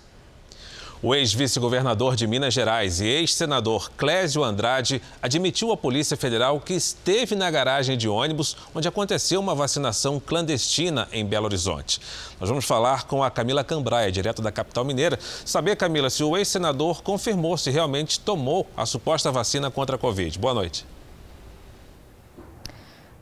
[1.02, 7.34] O ex-vice-governador de Minas Gerais e ex-senador Clésio Andrade admitiu à Polícia Federal que esteve
[7.34, 12.00] na garagem de ônibus onde aconteceu uma vacinação clandestina em Belo Horizonte.
[12.40, 16.34] Nós vamos falar com a Camila Cambraia, direto da capital mineira, saber, Camila, se o
[16.34, 20.38] ex-senador confirmou se realmente tomou a suposta vacina contra a Covid.
[20.38, 20.93] Boa noite.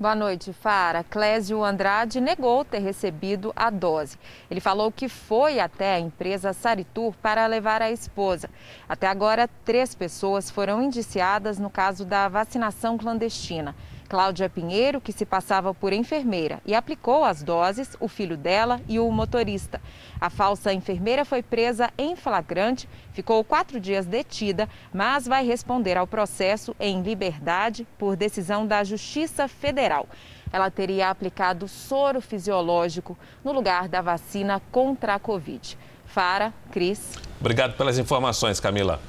[0.03, 1.05] Boa noite, Fara.
[1.05, 4.19] Clésio Andrade negou ter recebido a dose.
[4.51, 8.51] Ele falou que foi até a empresa Saritur para levar a esposa.
[8.89, 13.77] Até agora, três pessoas foram indiciadas no caso da vacinação clandestina.
[14.13, 19.01] Cláudia Pinheiro, que se passava por enfermeira e aplicou as doses, o filho dela e
[19.01, 19.81] o motorista.
[20.21, 26.07] A falsa enfermeira foi presa em flagrante, ficou quatro dias detida, mas vai responder ao
[26.07, 30.07] processo em liberdade por decisão da Justiça Federal.
[30.53, 35.79] Ela teria aplicado soro fisiológico no lugar da vacina contra a Covid.
[36.05, 37.15] Fara, Cris.
[37.41, 39.01] Obrigado pelas informações, Camila.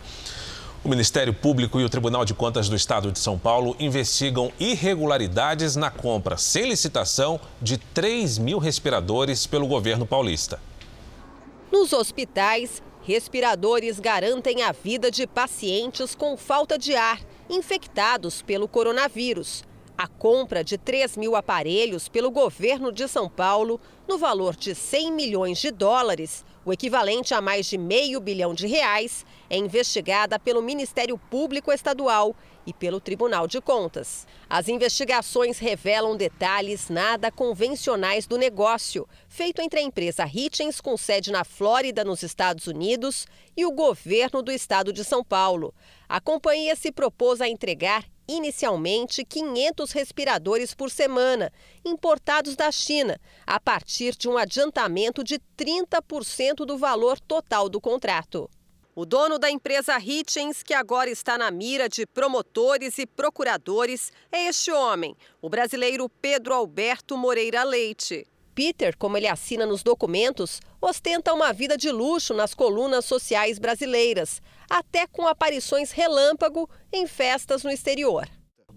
[0.84, 5.78] O Ministério Público e o Tribunal de Contas do Estado de São Paulo investigam irregularidades
[5.78, 10.60] na compra sem licitação de 3 mil respiradores pelo governo paulista.
[11.72, 19.63] Nos hospitais, respiradores garantem a vida de pacientes com falta de ar, infectados pelo coronavírus.
[19.98, 25.13] A compra de 3 mil aparelhos pelo governo de São Paulo, no valor de 100
[25.13, 30.62] milhões de dólares, o equivalente a mais de meio bilhão de reais, é investigada pelo
[30.62, 34.26] Ministério Público Estadual e pelo Tribunal de Contas.
[34.49, 41.32] As investigações revelam detalhes nada convencionais do negócio, feito entre a empresa Hitchens, com sede
[41.32, 45.73] na Flórida, nos Estados Unidos, e o governo do estado de São Paulo.
[46.08, 51.52] A companhia se propôs a entregar inicialmente 500 respiradores por semana,
[51.84, 58.50] importados da China, a partir de um adiantamento de 30% do valor total do contrato.
[58.96, 64.46] O dono da empresa Hitchens, que agora está na mira de promotores e procuradores, é
[64.46, 68.28] este homem, o brasileiro Pedro Alberto Moreira Leite.
[68.54, 74.42] Peter, como ele assina nos documentos, ostenta uma vida de luxo nas colunas sociais brasileiras,
[74.70, 78.28] até com aparições relâmpago em festas no exterior.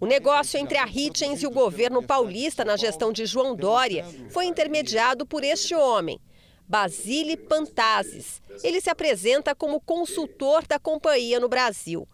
[0.00, 4.44] O negócio entre a Hitchens e o governo paulista na gestão de João Dória foi
[4.44, 6.20] intermediado por este homem,
[6.68, 8.42] Basile Pantazes.
[8.62, 12.06] Ele se apresenta como consultor da companhia no Brasil.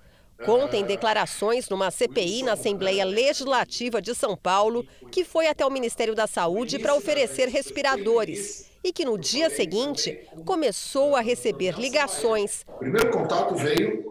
[0.44, 5.70] Conta em declarações numa CPI na Assembleia Legislativa de São Paulo que foi até o
[5.70, 12.64] Ministério da Saúde para oferecer respiradores e que no dia seguinte começou a receber ligações.
[12.66, 14.04] O primeiro contato veio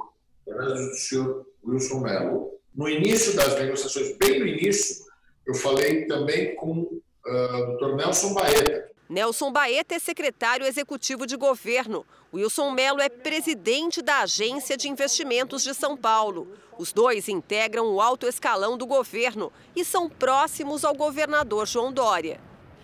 [0.46, 2.52] do senhor Wilson Mello.
[2.74, 5.06] No início das negociações, bem no início,
[5.46, 7.96] eu falei também com uh, o Dr.
[7.96, 12.06] Nelson Baeta, Nelson Baeta é secretário executivo de governo.
[12.34, 16.48] Wilson Melo é presidente da Agência de Investimentos de São Paulo.
[16.80, 22.40] Os dois integram o alto escalão do governo e são próximos ao governador João Dória.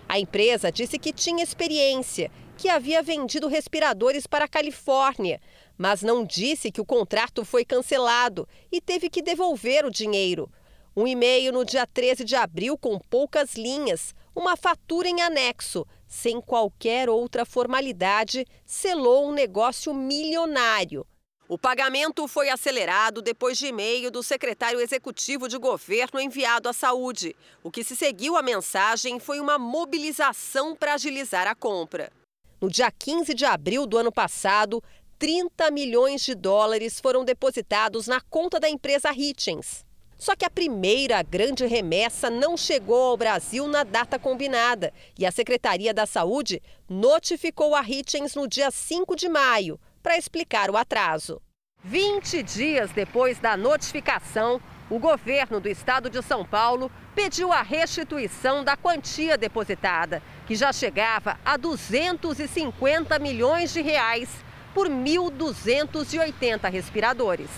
[0.05, 5.39] A empresa disse que tinha experiência, que havia vendido respiradores para a Califórnia,
[5.77, 10.51] mas não disse que o contrato foi cancelado e teve que devolver o dinheiro.
[10.93, 16.39] Um e-mail no dia 13 de abril com poucas linhas, uma fatura em anexo sem
[16.39, 21.05] qualquer outra formalidade, selou um negócio milionário.
[21.49, 27.33] O pagamento foi acelerado depois de e-mail do secretário executivo de governo enviado à saúde.
[27.63, 32.11] O que se seguiu à mensagem foi uma mobilização para agilizar a compra.
[32.59, 34.83] No dia 15 de abril do ano passado,
[35.17, 39.86] 30 milhões de dólares foram depositados na conta da empresa Hitchens.
[40.17, 45.31] Só que a primeira grande remessa não chegou ao Brasil na data combinada e a
[45.31, 51.39] Secretaria da Saúde notificou a Hitchens no dia 5 de maio para explicar o atraso.
[51.83, 58.63] 20 dias depois da notificação, o governo do estado de São Paulo pediu a restituição
[58.63, 64.29] da quantia depositada, que já chegava a 250 milhões de reais
[64.73, 67.49] por 1.280 respiradores.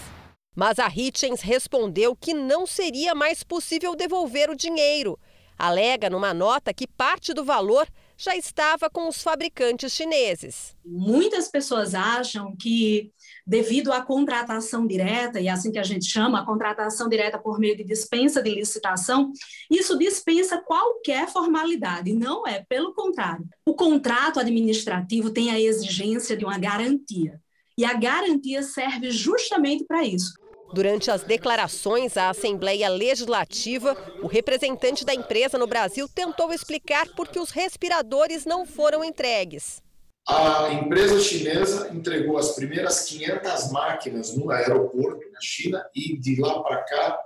[0.59, 5.17] Mas a Hitchens respondeu que não seria mais possível devolver o dinheiro.
[5.57, 10.75] Alega numa nota que parte do valor já estava com os fabricantes chineses.
[10.85, 13.09] Muitas pessoas acham que,
[13.47, 17.57] devido à contratação direta, e é assim que a gente chama, a contratação direta por
[17.57, 19.31] meio de dispensa de licitação,
[19.71, 22.11] isso dispensa qualquer formalidade.
[22.11, 23.47] Não é, pelo contrário.
[23.65, 27.39] O contrato administrativo tem a exigência de uma garantia.
[27.77, 30.33] E a garantia serve justamente para isso.
[30.71, 37.27] Durante as declarações à Assembleia Legislativa, o representante da empresa no Brasil tentou explicar por
[37.27, 39.81] que os respiradores não foram entregues.
[40.27, 46.61] A empresa chinesa entregou as primeiras 500 máquinas no aeroporto na China e de lá
[46.61, 47.19] para cá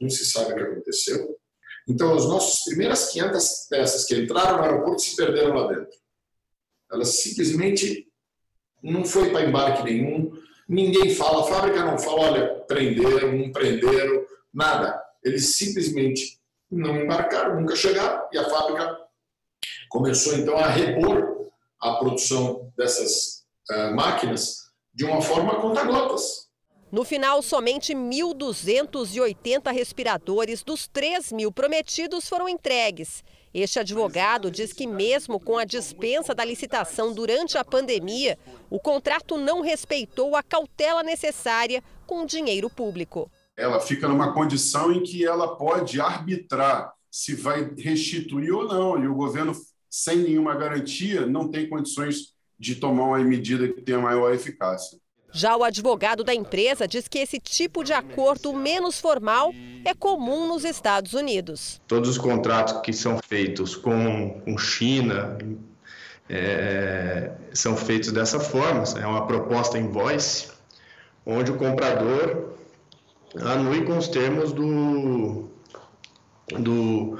[0.00, 1.38] não se sabe o que aconteceu.
[1.86, 5.98] Então, as nossas primeiras 500 peças que entraram no aeroporto se perderam lá dentro.
[6.90, 8.08] Elas simplesmente
[8.82, 10.32] não foi para embarque nenhum,
[10.68, 15.02] Ninguém fala, a fábrica não fala, olha, prenderam, não prenderam, nada.
[15.22, 18.98] Eles simplesmente não embarcaram, nunca chegaram, e a fábrica
[19.90, 26.44] começou então a repor a produção dessas uh, máquinas de uma forma conta-gotas.
[26.90, 33.24] No final, somente 1.280 respiradores dos 3 mil prometidos foram entregues.
[33.54, 38.36] Este advogado diz que, mesmo com a dispensa da licitação durante a pandemia,
[38.68, 43.30] o contrato não respeitou a cautela necessária com o dinheiro público.
[43.56, 49.06] Ela fica numa condição em que ela pode arbitrar se vai restituir ou não, e
[49.06, 49.52] o governo,
[49.88, 54.98] sem nenhuma garantia, não tem condições de tomar uma medida que tenha maior eficácia.
[55.34, 59.52] Já o advogado da empresa diz que esse tipo de acordo menos formal
[59.84, 61.80] é comum nos Estados Unidos.
[61.88, 65.36] Todos os contratos que são feitos com, com China
[66.30, 68.84] é, são feitos dessa forma.
[68.96, 70.52] É uma proposta invoice,
[71.26, 72.54] onde o comprador
[73.34, 75.48] anui com os termos do,
[76.46, 77.18] do,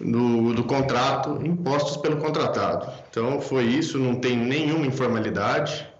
[0.00, 2.88] do, do contrato impostos pelo contratado.
[3.10, 5.90] Então foi isso, não tem nenhuma informalidade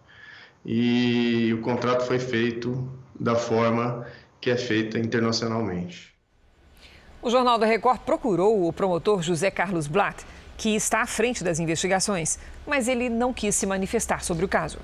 [0.65, 2.89] e o contrato foi feito
[3.19, 4.07] da forma
[4.41, 6.13] que é feita internacionalmente.
[7.21, 10.25] O Jornal da Record procurou o promotor José Carlos Blatt,
[10.57, 14.79] que está à frente das investigações, mas ele não quis se manifestar sobre o caso.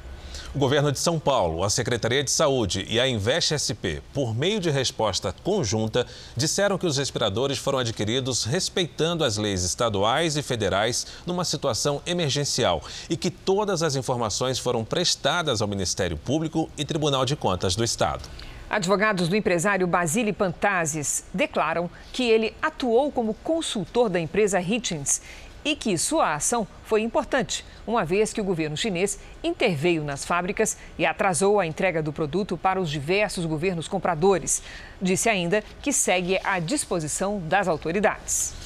[0.55, 4.59] O governo de São Paulo, a Secretaria de Saúde e a Invest SP, por meio
[4.59, 11.07] de resposta conjunta, disseram que os respiradores foram adquiridos respeitando as leis estaduais e federais
[11.27, 17.27] numa situação emergencial e que todas as informações foram prestadas ao Ministério Público e Tribunal
[17.27, 18.23] de Contas do Estado.
[18.71, 25.23] Advogados do empresário Basile Pantazes declaram que ele atuou como consultor da empresa Hitchens
[25.71, 30.79] e que sua ação foi importante, uma vez que o governo chinês interveio nas fábricas
[30.99, 34.63] e atrasou a entrega do produto para os diversos governos compradores.
[35.01, 38.58] Disse ainda que segue à disposição das autoridades.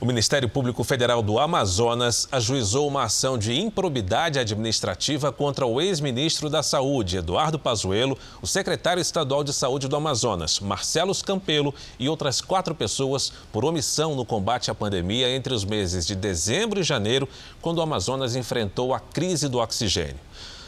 [0.00, 6.48] O Ministério Público Federal do Amazonas ajuizou uma ação de improbidade administrativa contra o ex-ministro
[6.48, 12.40] da Saúde, Eduardo Pazuello, o secretário estadual de Saúde do Amazonas, Marcelo Campelo, e outras
[12.40, 17.28] quatro pessoas por omissão no combate à pandemia entre os meses de dezembro e janeiro,
[17.60, 20.20] quando o Amazonas enfrentou a crise do oxigênio.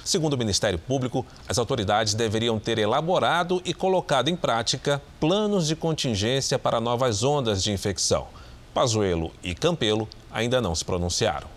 [0.05, 5.77] Segundo o Ministério Público, as autoridades deveriam ter elaborado e colocado em prática planos de
[5.77, 8.27] contingência para novas ondas de infecção.
[8.73, 11.49] Pazuello e Campelo ainda não se pronunciaram.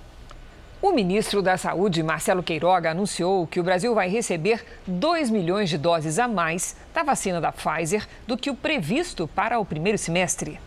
[0.82, 5.78] O ministro da Saúde, Marcelo Queiroga, anunciou que o Brasil vai receber 2 milhões de
[5.78, 10.60] doses a mais da vacina da Pfizer do que o previsto para o primeiro semestre.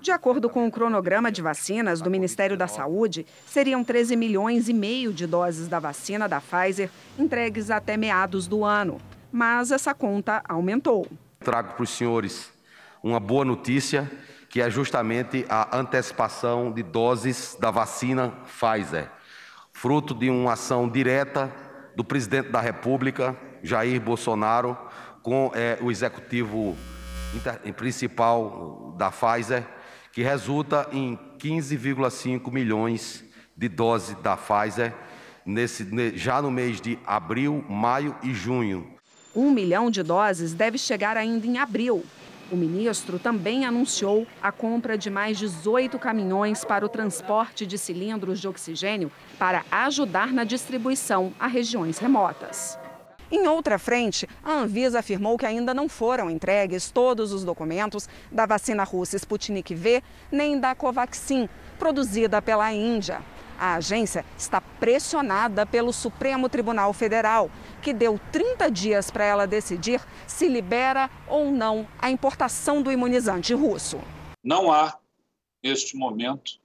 [0.00, 4.72] De acordo com o cronograma de vacinas do Ministério da Saúde, seriam 13 milhões e
[4.72, 8.98] meio de doses da vacina da Pfizer entregues até meados do ano.
[9.30, 11.06] Mas essa conta aumentou.
[11.40, 12.50] Trago para os senhores
[13.02, 14.10] uma boa notícia
[14.50, 19.08] que é justamente a antecipação de doses da vacina Pfizer,
[19.72, 21.50] fruto de uma ação direta
[21.94, 24.76] do presidente da República, Jair Bolsonaro,
[25.22, 26.76] com é, o executivo
[27.76, 29.64] principal da Pfizer,
[30.12, 33.24] que resulta em 15,5 milhões
[33.56, 34.92] de doses da Pfizer
[35.46, 35.86] nesse,
[36.16, 38.94] já no mês de abril, maio e junho.
[39.34, 42.04] Um milhão de doses deve chegar ainda em abril,
[42.50, 48.40] o ministro também anunciou a compra de mais 18 caminhões para o transporte de cilindros
[48.40, 52.78] de oxigênio para ajudar na distribuição a regiões remotas.
[53.32, 58.44] Em outra frente, a Anvisa afirmou que ainda não foram entregues todos os documentos da
[58.44, 61.48] vacina russa Sputnik V nem da Covaxin,
[61.78, 63.22] produzida pela Índia.
[63.60, 67.50] A agência está pressionada pelo Supremo Tribunal Federal,
[67.82, 73.52] que deu 30 dias para ela decidir se libera ou não a importação do imunizante
[73.52, 74.00] russo.
[74.42, 74.98] Não há,
[75.62, 76.58] neste momento,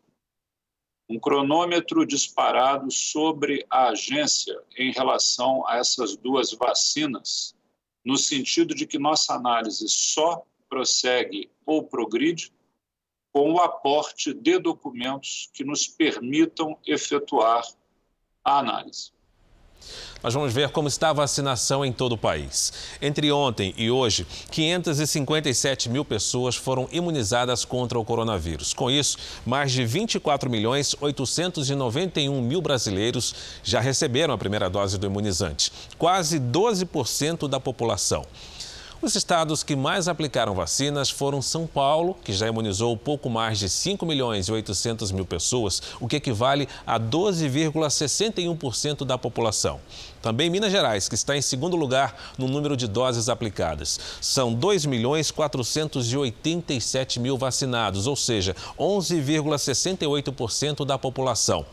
[1.10, 7.54] um cronômetro disparado sobre a agência em relação a essas duas vacinas,
[8.06, 12.55] no sentido de que nossa análise só prossegue ou progride
[13.36, 17.68] com o aporte de documentos que nos permitam efetuar
[18.42, 19.12] a análise.
[20.24, 22.72] Nós vamos ver como está a vacinação em todo o país.
[23.02, 28.74] Entre ontem e hoje, 557 mil pessoas foram imunizadas contra o coronavírus.
[28.74, 35.08] Com isso, mais de 24 milhões 891 mil brasileiros já receberam a primeira dose do
[35.08, 38.26] imunizante, quase 12% da população.
[39.02, 43.68] Os estados que mais aplicaram vacinas foram São Paulo, que já imunizou pouco mais de
[43.68, 49.82] 5 milhões e 800 mil pessoas, o que equivale a 12,61% da população.
[50.22, 54.00] Também Minas Gerais, que está em segundo lugar no número de doses aplicadas.
[54.22, 61.66] São 2 milhões 487 mil vacinados, ou seja, 11,68% da população.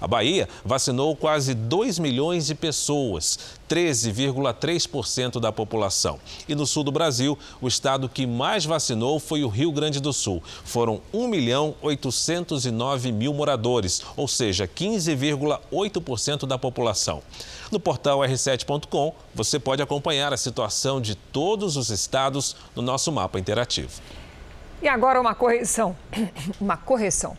[0.00, 3.38] A Bahia vacinou quase 2 milhões de pessoas,
[3.68, 6.18] 13,3% da população.
[6.48, 10.12] E no sul do Brasil, o estado que mais vacinou foi o Rio Grande do
[10.12, 10.42] Sul.
[10.64, 17.22] Foram 1 milhão 809 mil moradores, ou seja, 15,8% da população.
[17.70, 23.38] No portal r7.com, você pode acompanhar a situação de todos os estados no nosso mapa
[23.38, 23.90] interativo.
[24.82, 25.96] E agora uma correção.
[26.60, 27.36] Uma correção.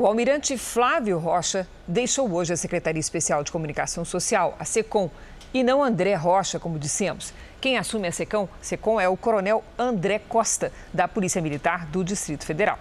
[0.00, 5.10] O almirante Flávio Rocha deixou hoje a Secretaria Especial de Comunicação Social, a SECOM,
[5.52, 7.34] e não André Rocha, como dissemos.
[7.60, 12.46] Quem assume a SECOM, SECOM é o coronel André Costa, da Polícia Militar do Distrito
[12.46, 12.78] Federal.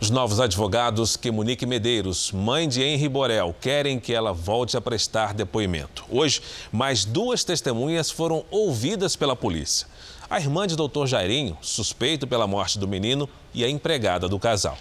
[0.00, 4.80] Os novos advogados que Monique Medeiros, mãe de Henri Borel, querem que ela volte a
[4.80, 6.04] prestar depoimento.
[6.10, 6.42] Hoje,
[6.72, 9.86] mais duas testemunhas foram ouvidas pela polícia.
[10.28, 14.76] A irmã de doutor Jairinho, suspeito pela morte do menino, e a empregada do casal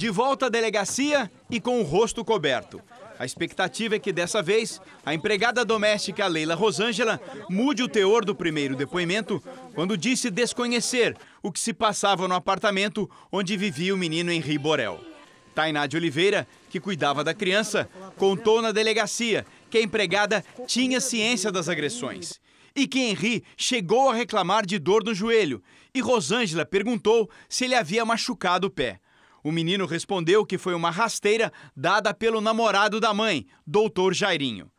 [0.00, 2.80] de volta à delegacia e com o rosto coberto.
[3.18, 7.20] A expectativa é que dessa vez a empregada doméstica Leila Rosângela
[7.50, 9.42] mude o teor do primeiro depoimento
[9.74, 14.98] quando disse desconhecer o que se passava no apartamento onde vivia o menino Henri Borel.
[15.54, 17.86] Tainá de Oliveira, que cuidava da criança,
[18.16, 22.40] contou na delegacia que a empregada tinha ciência das agressões
[22.74, 25.62] e que Henri chegou a reclamar de dor no joelho
[25.94, 28.98] e Rosângela perguntou se ele havia machucado o pé.
[29.42, 34.70] O menino respondeu que foi uma rasteira dada pelo namorado da mãe, doutor Jairinho.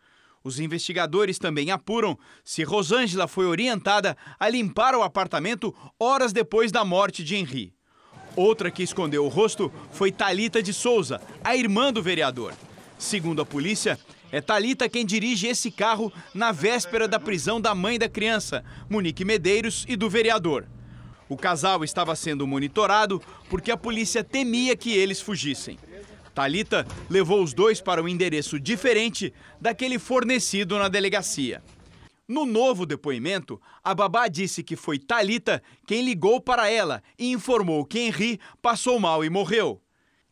[0.43, 6.83] Os investigadores também apuram se Rosângela foi orientada a limpar o apartamento horas depois da
[6.83, 7.73] morte de Henri.
[8.35, 12.53] Outra que escondeu o rosto foi Talita de Souza, a irmã do vereador.
[12.97, 13.99] Segundo a polícia,
[14.31, 19.25] é Talita quem dirige esse carro na véspera da prisão da mãe da criança, Monique
[19.25, 20.65] Medeiros, e do vereador.
[21.31, 25.79] O casal estava sendo monitorado porque a polícia temia que eles fugissem.
[26.35, 31.63] Talita levou os dois para um endereço diferente daquele fornecido na delegacia.
[32.27, 37.85] No novo depoimento, a babá disse que foi Talita quem ligou para ela e informou
[37.85, 39.81] que Henri passou mal e morreu.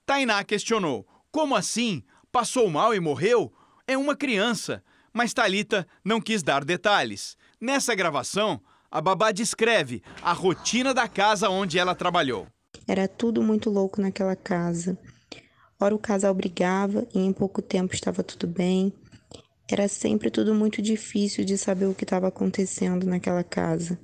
[0.06, 2.04] Tainá questionou: "Como assim?
[2.30, 3.54] Passou mal e morreu?
[3.88, 4.84] É uma criança."
[5.14, 7.38] Mas Talita não quis dar detalhes.
[7.60, 8.62] Nessa gravação,
[8.92, 12.48] a babá descreve a rotina da casa onde ela trabalhou.
[12.88, 14.98] Era tudo muito louco naquela casa.
[15.80, 18.92] Ora o casal brigava e em pouco tempo estava tudo bem.
[19.72, 24.00] Era sempre tudo muito difícil de saber o que estava acontecendo naquela casa.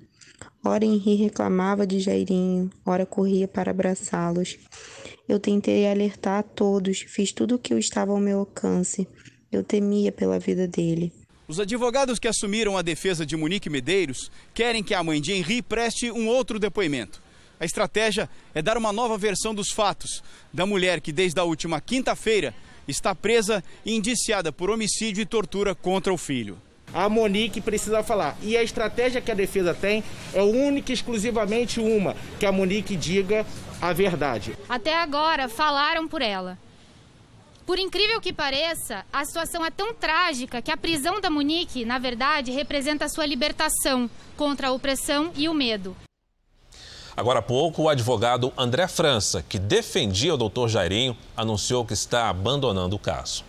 [0.63, 4.57] Ora Henri reclamava de Jairinho, ora corria para abraçá-los.
[5.27, 9.07] Eu tentei alertar a todos, fiz tudo o que estava ao meu alcance.
[9.51, 11.11] Eu temia pela vida dele.
[11.47, 15.61] Os advogados que assumiram a defesa de Monique Medeiros querem que a mãe de Henri
[15.61, 17.21] preste um outro depoimento.
[17.59, 21.79] A estratégia é dar uma nova versão dos fatos da mulher que, desde a última
[21.79, 22.53] quinta-feira,
[22.87, 26.57] está presa e indiciada por homicídio e tortura contra o filho.
[26.91, 28.35] A Monique precisa falar.
[28.41, 32.95] E a estratégia que a defesa tem é única e exclusivamente uma: que a Monique
[32.95, 33.45] diga
[33.81, 34.57] a verdade.
[34.67, 36.57] Até agora, falaram por ela.
[37.65, 41.97] Por incrível que pareça, a situação é tão trágica que a prisão da Monique, na
[41.97, 44.07] verdade, representa a sua libertação
[44.37, 45.97] contra a opressão e o medo.
[47.17, 52.29] Agora há pouco, o advogado André França, que defendia o doutor Jairinho, anunciou que está
[52.29, 53.43] abandonando o caso.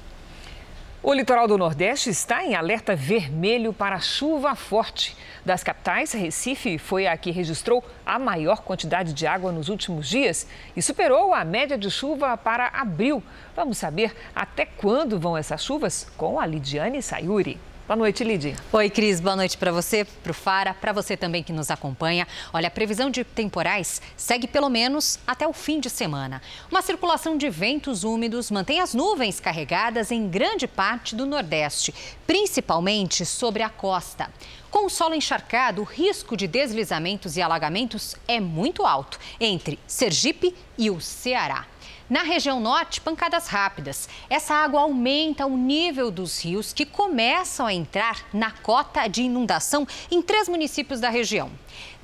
[1.09, 5.17] O litoral do Nordeste está em alerta vermelho para chuva forte.
[5.45, 10.49] Das capitais, Recife foi a que registrou a maior quantidade de água nos últimos dias
[10.77, 13.23] e superou a média de chuva para abril.
[13.55, 17.57] Vamos saber até quando vão essas chuvas com a Lidiane Sayuri.
[17.87, 18.57] Boa noite, Lidy.
[18.73, 19.21] Oi, Cris.
[19.21, 22.27] Boa noite para você, para o Fara, para você também que nos acompanha.
[22.53, 26.43] Olha, a previsão de temporais segue pelo menos até o fim de semana.
[26.69, 31.95] Uma circulação de ventos úmidos mantém as nuvens carregadas em grande parte do Nordeste,
[32.27, 34.33] principalmente sobre a costa.
[34.69, 40.53] Com o solo encharcado, o risco de deslizamentos e alagamentos é muito alto entre Sergipe
[40.77, 41.65] e o Ceará.
[42.09, 44.09] Na região norte, pancadas rápidas.
[44.31, 49.85] Essa água aumenta o nível dos rios que começam a entrar na cota de inundação
[50.09, 51.51] em três municípios da região.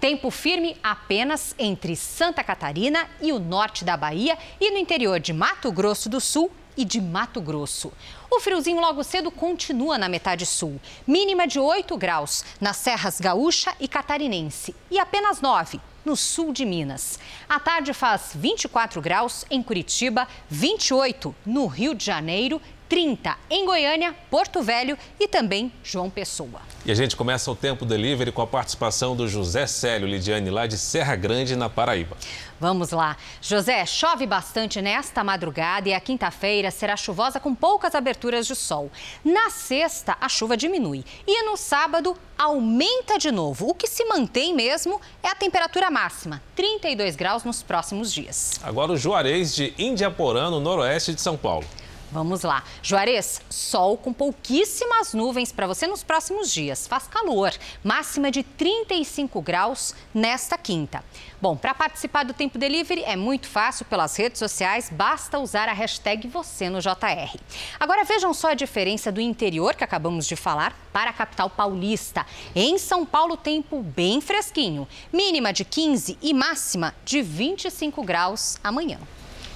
[0.01, 5.33] Tempo firme apenas entre Santa Catarina e o norte da Bahia e no interior de
[5.33, 7.93] Mato Grosso do Sul e de Mato Grosso.
[8.29, 13.73] O friozinho logo cedo continua na metade sul, mínima de 8 graus nas serras gaúcha
[13.79, 17.19] e catarinense e apenas 9 no sul de Minas.
[17.49, 22.61] À tarde faz 24 graus em Curitiba, 28 no Rio de Janeiro,
[22.93, 26.61] 30 em Goiânia, Porto Velho e também João Pessoa.
[26.85, 30.67] E a gente começa o Tempo Delivery com a participação do José Célio Lidiane, lá
[30.67, 32.19] de Serra Grande, na Paraíba.
[32.63, 33.17] Vamos lá.
[33.41, 38.89] José, chove bastante nesta madrugada e a quinta-feira será chuvosa com poucas aberturas de sol.
[39.25, 43.69] Na sexta, a chuva diminui e no sábado aumenta de novo.
[43.69, 48.61] O que se mantém mesmo é a temperatura máxima, 32 graus nos próximos dias.
[48.63, 51.67] Agora o Juarez de Indiaporã, no noroeste de São Paulo.
[52.13, 52.63] Vamos lá.
[52.83, 56.87] Juarez, sol com pouquíssimas nuvens para você nos próximos dias.
[56.87, 57.51] Faz calor,
[57.83, 61.03] máxima de 35 graus nesta quinta.
[61.41, 65.73] Bom, para participar do Tempo Delivery é muito fácil pelas redes sociais, basta usar a
[65.73, 67.35] hashtag você no JR.
[67.81, 72.27] Agora vejam só a diferença do interior que acabamos de falar para a capital paulista.
[72.55, 78.99] Em São Paulo, tempo bem fresquinho, mínima de 15 e máxima de 25 graus amanhã.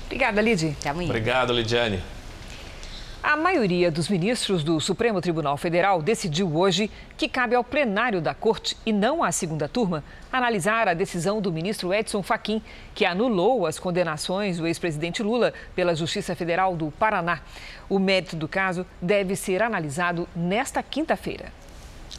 [0.07, 0.75] Obrigada, Lidy.
[0.81, 1.11] Até amanhã.
[1.11, 2.16] Obrigado, Lidiane.
[3.29, 8.33] A maioria dos ministros do Supremo Tribunal Federal decidiu hoje que cabe ao plenário da
[8.33, 12.63] Corte e não à segunda turma analisar a decisão do ministro Edson Fachin,
[12.95, 17.41] que anulou as condenações do ex-presidente Lula pela Justiça Federal do Paraná.
[17.89, 21.66] O mérito do caso deve ser analisado nesta quinta-feira.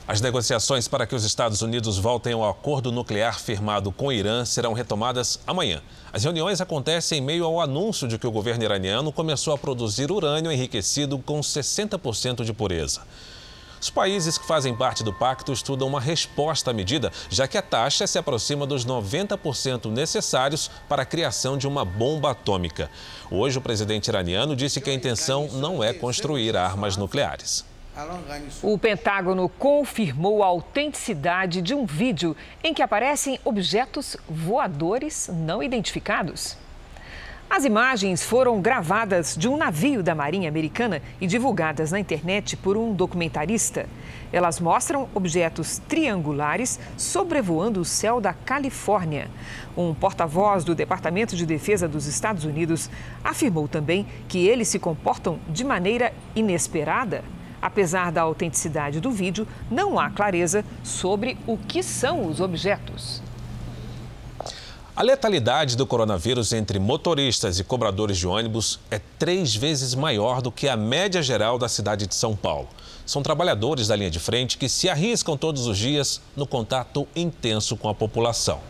[0.07, 4.45] As negociações para que os Estados Unidos voltem ao acordo nuclear firmado com o Irã
[4.45, 5.81] serão retomadas amanhã.
[6.13, 10.09] As reuniões acontecem em meio ao anúncio de que o governo iraniano começou a produzir
[10.09, 13.01] urânio enriquecido com 60% de pureza.
[13.79, 17.61] Os países que fazem parte do pacto estudam uma resposta à medida, já que a
[17.61, 22.89] taxa se aproxima dos 90% necessários para a criação de uma bomba atômica.
[23.29, 27.76] Hoje, o presidente iraniano disse que a intenção não é construir armas nucleares.
[28.61, 36.55] O Pentágono confirmou a autenticidade de um vídeo em que aparecem objetos voadores não identificados.
[37.49, 42.77] As imagens foram gravadas de um navio da Marinha Americana e divulgadas na internet por
[42.77, 43.87] um documentarista.
[44.31, 49.27] Elas mostram objetos triangulares sobrevoando o céu da Califórnia.
[49.75, 52.91] Um porta-voz do Departamento de Defesa dos Estados Unidos
[53.23, 57.23] afirmou também que eles se comportam de maneira inesperada
[57.67, 63.21] Apesar da autenticidade do vídeo, não há clareza sobre o que são os objetos.
[64.95, 70.49] A letalidade do coronavírus entre motoristas e cobradores de ônibus é três vezes maior do
[70.49, 72.69] que a média geral da cidade de São Paulo.
[73.05, 77.75] São trabalhadores da linha de frente que se arriscam todos os dias no contato intenso
[77.75, 78.61] com a população.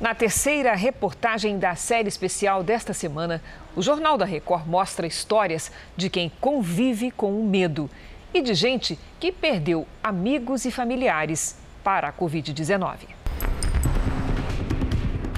[0.00, 3.42] Na terceira reportagem da série especial desta semana,
[3.76, 7.90] o Jornal da Record mostra histórias de quem convive com o medo
[8.32, 12.98] e de gente que perdeu amigos e familiares para a Covid-19.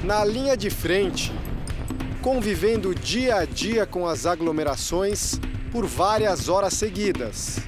[0.04, 1.32] Na linha de frente,
[2.20, 5.40] convivendo dia a dia com as aglomerações
[5.70, 7.58] por várias horas seguidas.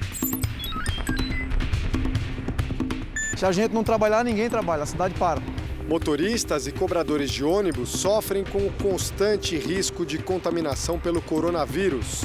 [3.37, 5.41] Se a gente não trabalhar, ninguém trabalha, a cidade para.
[5.87, 12.23] Motoristas e cobradores de ônibus sofrem com o constante risco de contaminação pelo coronavírus.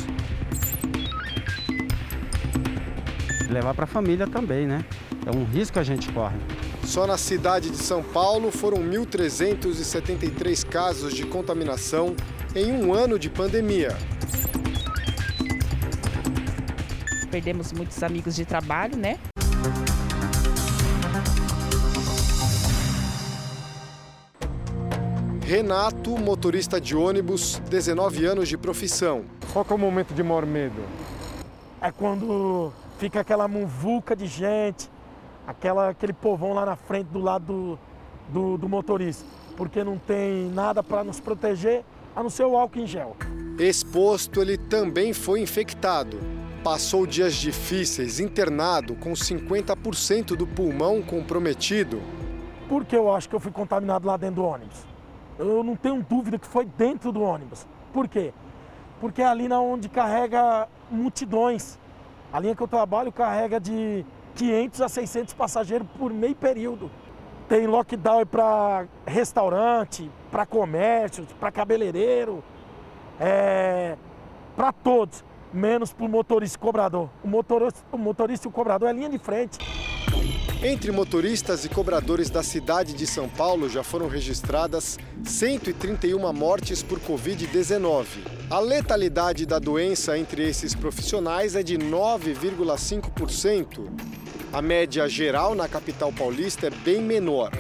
[3.51, 4.85] Levar para a família também, né?
[5.27, 6.37] É um risco que a gente corre.
[6.85, 12.15] Só na cidade de São Paulo foram 1.373 casos de contaminação
[12.55, 13.97] em um ano de pandemia.
[17.31, 19.19] Perdemos muitos amigos de trabalho, né?
[25.51, 29.25] Renato, motorista de ônibus, 19 anos de profissão.
[29.53, 30.81] Qual é o momento de maior medo?
[31.81, 34.91] É quando fica aquela muvuca de gente,
[35.47, 37.79] aquela, aquele povão lá na frente do lado do,
[38.29, 39.25] do, do motorista,
[39.57, 41.83] porque não tem nada para nos proteger
[42.15, 43.17] a não ser o álcool em gel.
[43.59, 46.19] Exposto, ele também foi infectado.
[46.63, 52.03] Passou dias difíceis, internado, com 50% do pulmão comprometido.
[52.69, 54.77] Por que eu acho que eu fui contaminado lá dentro do ônibus?
[55.39, 57.67] Eu não tenho dúvida que foi dentro do ônibus.
[57.95, 58.35] Por quê?
[59.01, 61.79] Porque é ali na onde carrega multidões.
[62.33, 64.05] A linha que eu trabalho carrega de
[64.37, 66.91] 500 a 600 passageiros por meio período.
[67.49, 72.45] Tem lockdown para restaurante, para comércio, para cabeleireiro,
[73.19, 73.97] é,
[74.55, 77.11] para todos, menos para o motorista e cobrador.
[77.25, 79.59] O motorista, o motorista e o cobrador é linha de frente.
[80.63, 87.01] Entre motoristas e cobradores da cidade de São Paulo já foram registradas 131 mortes por
[87.01, 88.05] Covid-19.
[88.51, 93.91] A letalidade da doença entre esses profissionais é de 9,5%.
[94.53, 97.53] A média geral na capital paulista é bem menor,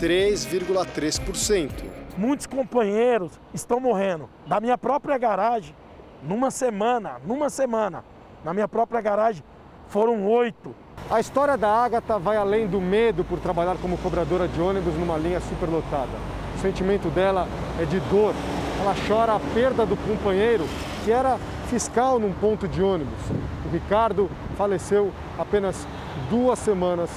[0.00, 1.70] 3,3%.
[2.16, 4.28] Muitos companheiros estão morrendo.
[4.48, 5.76] Da minha própria garagem,
[6.24, 8.04] numa semana, numa semana,
[8.44, 9.42] Na minha própria garagem
[9.88, 10.74] foram oito.
[11.10, 15.16] A história da Ágata vai além do medo por trabalhar como cobradora de ônibus numa
[15.16, 16.12] linha superlotada.
[16.56, 17.48] O sentimento dela
[17.80, 18.34] é de dor.
[18.80, 20.64] Ela chora a perda do companheiro,
[21.04, 23.18] que era fiscal num ponto de ônibus.
[23.66, 25.86] O Ricardo faleceu apenas
[26.28, 27.10] duas semanas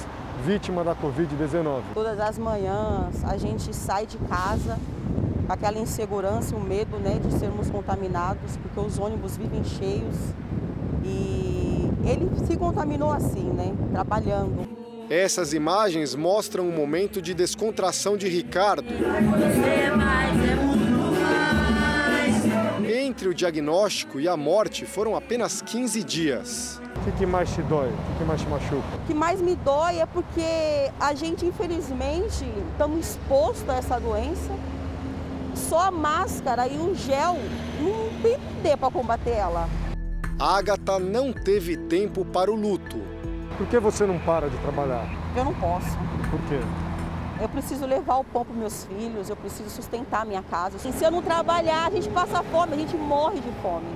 [0.44, 1.82] vítima da Covid-19.
[1.94, 4.78] Todas as manhãs a gente sai de casa
[5.46, 10.16] com aquela insegurança, o medo né, de sermos contaminados, porque os ônibus vivem cheios
[11.04, 14.66] e ele se contaminou assim, né, trabalhando.
[15.10, 18.88] Essas imagens mostram um momento de descontração de Ricardo.
[22.88, 26.80] Entre o diagnóstico e a morte foram apenas 15 dias.
[26.96, 27.88] O que, que mais te dói?
[27.88, 28.96] O que, que mais te machuca?
[28.96, 34.52] O que mais me dói é porque a gente, infelizmente, estamos expostos a essa doença.
[35.54, 37.38] Só a máscara e o gel
[37.80, 39.68] não tem poder para combater ela.
[40.42, 42.96] A Agatha não teve tempo para o luto.
[43.56, 45.06] Por que você não para de trabalhar?
[45.36, 45.86] Eu não posso.
[46.28, 46.58] Por quê?
[47.40, 50.76] Eu preciso levar o pão para meus filhos, eu preciso sustentar a minha casa.
[50.84, 53.86] E se eu não trabalhar, a gente passa fome, a gente morre de fome.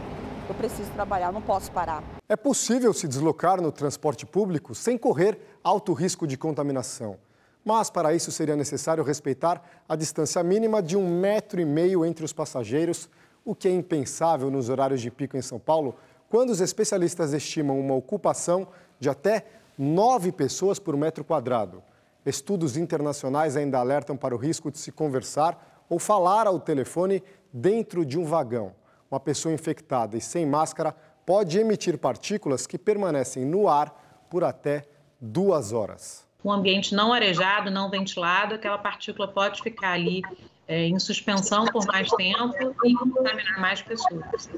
[0.48, 2.00] Eu preciso trabalhar, eu não posso parar.
[2.28, 7.16] É possível se deslocar no transporte público sem correr alto risco de contaminação.
[7.64, 12.24] Mas para isso seria necessário respeitar a distância mínima de um metro e meio entre
[12.24, 13.10] os passageiros,
[13.44, 15.96] o que é impensável nos horários de pico em São Paulo,
[16.28, 18.68] quando os especialistas estimam uma ocupação
[18.98, 19.46] de até
[19.78, 21.82] nove pessoas por metro quadrado.
[22.24, 27.22] Estudos internacionais ainda alertam para o risco de se conversar ou falar ao telefone
[27.52, 28.72] dentro de um vagão.
[29.10, 34.84] Uma pessoa infectada e sem máscara pode emitir partículas que permanecem no ar por até
[35.20, 36.26] duas horas.
[36.44, 40.22] Um ambiente não arejado, não ventilado, aquela partícula pode ficar ali
[40.68, 44.48] é, em suspensão por mais tempo e contaminar mais pessoas.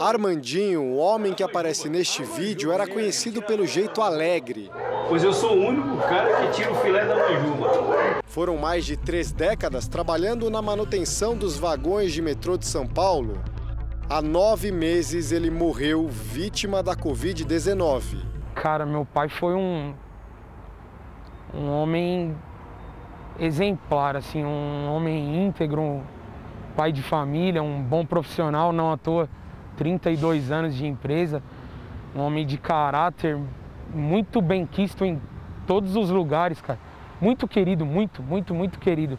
[0.00, 4.70] Armandinho, o homem que aparece neste vídeo, era conhecido pelo jeito alegre.
[5.08, 8.22] Pois eu sou o único cara que tira o filé da manjuba.
[8.24, 13.40] Foram mais de três décadas trabalhando na manutenção dos vagões de metrô de São Paulo.
[14.08, 18.24] Há nove meses ele morreu vítima da Covid-19.
[18.54, 19.94] Cara, meu pai foi um,
[21.54, 22.36] um homem
[23.38, 26.02] exemplar, assim, um homem íntegro, um
[26.76, 29.28] pai de família, um bom profissional, não à toa,
[29.76, 31.42] 32 anos de empresa,
[32.14, 33.38] um homem de caráter,
[33.94, 35.20] muito bem quisto em
[35.66, 36.78] todos os lugares, cara.
[37.20, 39.18] Muito querido, muito, muito, muito querido.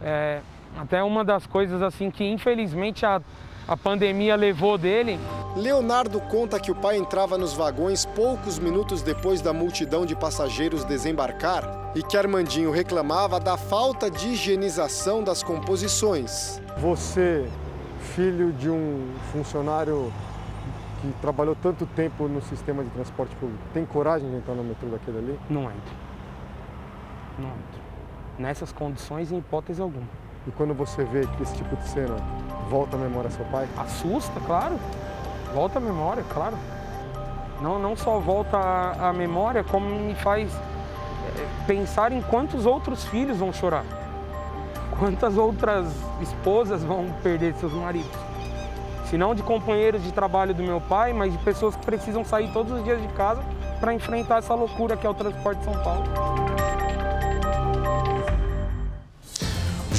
[0.00, 0.40] É,
[0.78, 3.20] até uma das coisas assim que infelizmente a,
[3.70, 5.16] a pandemia levou dele.
[5.56, 10.84] Leonardo conta que o pai entrava nos vagões poucos minutos depois da multidão de passageiros
[10.84, 16.60] desembarcar e que Armandinho reclamava da falta de higienização das composições.
[16.78, 17.48] Você,
[18.16, 20.12] filho de um funcionário
[21.00, 24.88] que trabalhou tanto tempo no sistema de transporte público, tem coragem de entrar no metrô
[24.88, 25.38] daquele ali?
[25.48, 25.94] Não entro.
[27.38, 27.80] Não entro.
[28.36, 30.08] Nessas condições, em hipótese alguma.
[30.46, 32.16] E quando você vê que esse tipo de cena
[32.68, 33.68] volta à memória seu pai?
[33.76, 34.78] Assusta, claro.
[35.52, 36.56] Volta à memória, claro.
[37.60, 40.50] Não, não só volta à memória, como me faz
[41.66, 43.84] pensar em quantos outros filhos vão chorar.
[44.98, 45.86] Quantas outras
[46.20, 48.10] esposas vão perder seus maridos.
[49.06, 52.52] Se não de companheiros de trabalho do meu pai, mas de pessoas que precisam sair
[52.52, 53.42] todos os dias de casa
[53.78, 56.04] para enfrentar essa loucura que é o transporte de São Paulo.